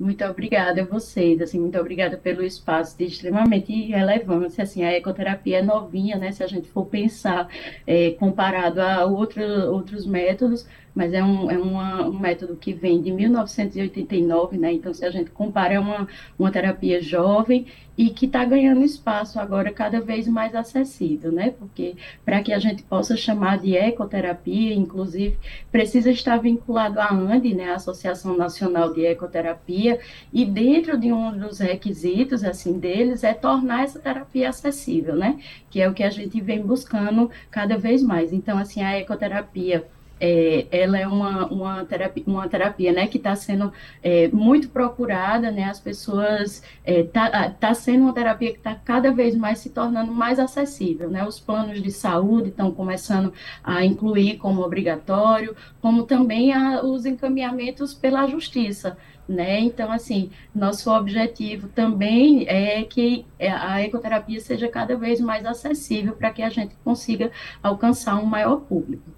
Muito 0.01 0.25
obrigada 0.25 0.81
a 0.81 0.85
vocês, 0.85 1.39
assim, 1.39 1.59
muito 1.59 1.77
obrigada 1.79 2.17
pelo 2.17 2.43
espaço 2.43 2.97
de 2.97 3.05
extremamente 3.05 3.71
relevância, 3.83 4.63
assim, 4.63 4.83
a 4.83 4.91
ecoterapia 4.91 5.59
é 5.59 5.61
novinha, 5.61 6.17
né, 6.17 6.31
se 6.31 6.43
a 6.43 6.47
gente 6.47 6.67
for 6.67 6.87
pensar 6.87 7.47
é, 7.85 8.09
comparado 8.09 8.81
a 8.81 9.05
outro, 9.05 9.43
outros 9.71 10.07
métodos, 10.07 10.67
mas 10.93 11.13
é, 11.13 11.23
um, 11.23 11.49
é 11.49 11.57
uma, 11.57 12.07
um 12.07 12.19
método 12.19 12.55
que 12.55 12.73
vem 12.73 13.01
de 13.01 13.11
1989, 13.11 14.57
né? 14.57 14.73
Então, 14.73 14.93
se 14.93 15.05
a 15.05 15.11
gente 15.11 15.31
compara, 15.31 15.73
é 15.73 15.79
uma, 15.79 16.07
uma 16.37 16.51
terapia 16.51 17.01
jovem 17.01 17.65
e 17.97 18.09
que 18.09 18.25
está 18.25 18.43
ganhando 18.43 18.83
espaço 18.83 19.39
agora 19.39 19.71
cada 19.71 20.01
vez 20.01 20.27
mais 20.27 20.55
acessível, 20.55 21.31
né? 21.31 21.51
Porque 21.51 21.95
para 22.25 22.41
que 22.41 22.51
a 22.51 22.59
gente 22.59 22.83
possa 22.83 23.15
chamar 23.15 23.59
de 23.59 23.75
ecoterapia, 23.75 24.73
inclusive, 24.73 25.37
precisa 25.71 26.09
estar 26.09 26.37
vinculado 26.37 26.99
à 26.99 27.13
ANDE, 27.13 27.53
né? 27.53 27.71
A 27.71 27.75
Associação 27.75 28.35
Nacional 28.35 28.93
de 28.93 29.05
Ecoterapia, 29.05 29.99
e 30.33 30.45
dentro 30.45 30.97
de 30.97 31.11
um 31.13 31.37
dos 31.37 31.59
requisitos, 31.59 32.43
assim, 32.43 32.79
deles, 32.79 33.23
é 33.23 33.33
tornar 33.33 33.83
essa 33.83 33.99
terapia 33.99 34.49
acessível, 34.49 35.15
né? 35.15 35.39
Que 35.69 35.81
é 35.81 35.89
o 35.89 35.93
que 35.93 36.03
a 36.03 36.09
gente 36.09 36.39
vem 36.41 36.61
buscando 36.61 37.29
cada 37.49 37.77
vez 37.77 38.01
mais. 38.03 38.33
Então, 38.33 38.57
assim, 38.57 38.81
a 38.81 38.97
ecoterapia 38.97 39.85
é, 40.21 40.67
ela 40.71 40.99
é 40.99 41.07
uma, 41.07 41.47
uma, 41.47 41.83
terapia, 41.83 42.23
uma 42.27 42.47
terapia 42.47 42.91
né, 42.93 43.07
que 43.07 43.17
está 43.17 43.35
sendo 43.35 43.73
é, 44.03 44.27
muito 44.27 44.69
procurada, 44.69 45.49
né, 45.49 45.63
as 45.63 45.79
pessoas, 45.79 46.63
está 46.85 47.27
é, 47.27 47.49
tá 47.49 47.73
sendo 47.73 48.03
uma 48.03 48.13
terapia 48.13 48.51
que 48.51 48.59
está 48.59 48.75
cada 48.75 49.11
vez 49.11 49.35
mais 49.35 49.57
se 49.59 49.71
tornando 49.71 50.11
mais 50.11 50.37
acessível, 50.37 51.09
né, 51.09 51.25
os 51.25 51.39
planos 51.39 51.81
de 51.81 51.89
saúde 51.89 52.49
estão 52.49 52.71
começando 52.71 53.33
a 53.63 53.83
incluir 53.83 54.37
como 54.37 54.61
obrigatório, 54.61 55.55
como 55.81 56.03
também 56.03 56.53
a, 56.53 56.83
os 56.83 57.05
encaminhamentos 57.05 57.93
pela 57.93 58.27
justiça, 58.27 58.95
né? 59.27 59.59
Então, 59.59 59.91
assim, 59.91 60.29
nosso 60.53 60.91
objetivo 60.91 61.67
também 61.69 62.45
é 62.47 62.83
que 62.83 63.25
a 63.39 63.81
ecoterapia 63.81 64.39
seja 64.39 64.67
cada 64.67 64.95
vez 64.95 65.19
mais 65.19 65.45
acessível 65.45 66.13
para 66.15 66.31
que 66.31 66.41
a 66.41 66.49
gente 66.49 66.75
consiga 66.83 67.31
alcançar 67.63 68.15
um 68.17 68.25
maior 68.25 68.57
público. 68.57 69.10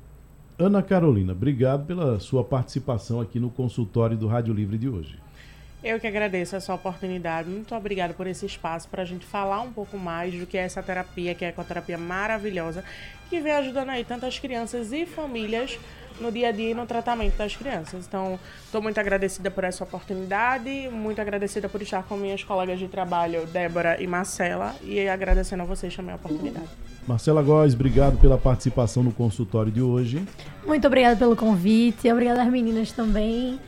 Ana 0.57 0.83
Carolina, 0.83 1.33
obrigado 1.33 1.85
pela 1.87 2.19
sua 2.19 2.43
participação 2.43 3.19
aqui 3.19 3.39
no 3.39 3.49
consultório 3.49 4.15
do 4.15 4.27
Rádio 4.27 4.53
Livre 4.53 4.77
de 4.77 4.87
hoje. 4.87 5.17
Eu 5.83 5.99
que 5.99 6.05
agradeço 6.05 6.55
essa 6.55 6.73
oportunidade. 6.73 7.49
Muito 7.49 7.73
obrigada 7.75 8.13
por 8.13 8.27
esse 8.27 8.45
espaço 8.45 8.87
para 8.87 9.01
a 9.01 9.05
gente 9.05 9.25
falar 9.25 9.61
um 9.61 9.73
pouco 9.73 9.97
mais 9.97 10.33
do 10.33 10.45
que 10.45 10.57
é 10.57 10.61
essa 10.61 10.81
terapia, 10.81 11.33
que 11.33 11.43
é 11.43 11.47
a 11.47 11.49
ecoterapia 11.49 11.97
maravilhosa, 11.97 12.85
que 13.29 13.41
vem 13.41 13.51
ajudando 13.51 13.89
aí 13.89 14.05
tantas 14.05 14.37
crianças 14.37 14.93
e 14.93 15.07
famílias 15.07 15.77
no 16.23 16.31
dia 16.31 16.49
a 16.49 16.51
dia 16.51 16.71
e 16.71 16.73
no 16.73 16.85
tratamento 16.85 17.37
das 17.37 17.55
crianças. 17.55 18.05
Então, 18.07 18.39
estou 18.65 18.81
muito 18.81 18.99
agradecida 18.99 19.51
por 19.51 19.63
essa 19.63 19.83
oportunidade, 19.83 20.89
muito 20.91 21.19
agradecida 21.19 21.67
por 21.67 21.81
estar 21.81 22.03
com 22.03 22.15
minhas 22.15 22.43
colegas 22.43 22.79
de 22.79 22.87
trabalho, 22.87 23.45
Débora 23.47 24.01
e 24.01 24.07
Marcela, 24.07 24.73
e 24.81 25.07
agradecendo 25.07 25.63
a 25.63 25.65
vocês 25.65 25.95
também 25.95 26.13
a 26.13 26.15
oportunidade. 26.15 26.69
Marcela 27.05 27.43
Góes, 27.43 27.73
obrigado 27.73 28.17
pela 28.17 28.37
participação 28.37 29.03
no 29.03 29.11
consultório 29.11 29.71
de 29.71 29.81
hoje. 29.81 30.25
Muito 30.65 30.87
obrigada 30.87 31.17
pelo 31.17 31.35
convite, 31.35 32.09
obrigada 32.09 32.41
às 32.41 32.49
meninas 32.49 32.93
também. 32.93 33.59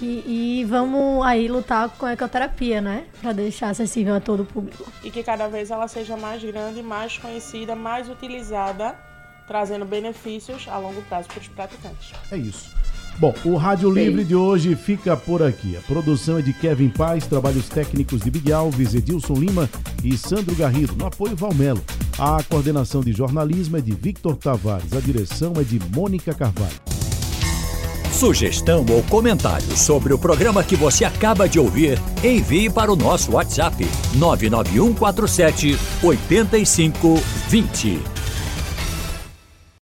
E, 0.00 0.60
e, 0.60 0.64
vamos 0.64 1.22
aí 1.26 1.46
lutar 1.46 1.90
com 1.90 2.06
a 2.06 2.12
ecoterapia, 2.12 2.80
né? 2.80 3.04
Para 3.20 3.34
deixar 3.34 3.68
acessível 3.68 4.14
a 4.14 4.20
todo 4.20 4.44
o 4.44 4.46
público. 4.46 4.90
E 5.04 5.10
que 5.10 5.22
cada 5.22 5.46
vez 5.46 5.70
ela 5.70 5.86
seja 5.88 6.16
mais 6.16 6.42
grande, 6.42 6.82
mais 6.82 7.18
conhecida, 7.18 7.76
mais 7.76 8.08
utilizada, 8.08 8.96
trazendo 9.50 9.84
benefícios 9.84 10.68
a 10.68 10.78
longo 10.78 11.02
prazo 11.02 11.26
para 11.26 11.40
os 11.40 11.48
praticantes. 11.48 12.12
É 12.30 12.36
isso. 12.36 12.70
Bom, 13.18 13.34
o 13.44 13.56
Rádio 13.56 13.90
Livre 13.90 14.22
de 14.22 14.36
hoje 14.36 14.76
fica 14.76 15.16
por 15.16 15.42
aqui. 15.42 15.76
A 15.76 15.80
produção 15.80 16.38
é 16.38 16.42
de 16.42 16.52
Kevin 16.52 16.88
Paz, 16.88 17.26
trabalhos 17.26 17.68
técnicos 17.68 18.20
de 18.20 18.30
Big 18.30 18.52
Alves, 18.52 18.94
Edilson 18.94 19.34
Lima 19.34 19.68
e 20.04 20.16
Sandro 20.16 20.54
Garrido, 20.54 20.94
no 20.94 21.04
apoio 21.04 21.34
Valmelo. 21.34 21.82
A 22.16 22.40
coordenação 22.44 23.00
de 23.00 23.12
jornalismo 23.12 23.76
é 23.76 23.80
de 23.80 23.90
Victor 23.90 24.36
Tavares, 24.36 24.92
a 24.92 25.00
direção 25.00 25.54
é 25.56 25.64
de 25.64 25.80
Mônica 25.92 26.32
Carvalho. 26.32 26.80
Sugestão 28.12 28.86
ou 28.88 29.02
comentário 29.02 29.76
sobre 29.76 30.12
o 30.12 30.18
programa 30.18 30.62
que 30.62 30.76
você 30.76 31.04
acaba 31.04 31.48
de 31.48 31.58
ouvir, 31.58 31.98
envie 32.22 32.70
para 32.70 32.92
o 32.92 32.96
nosso 32.96 33.32
WhatsApp 33.32 33.84
99147 34.14 35.76
8520. 36.04 38.19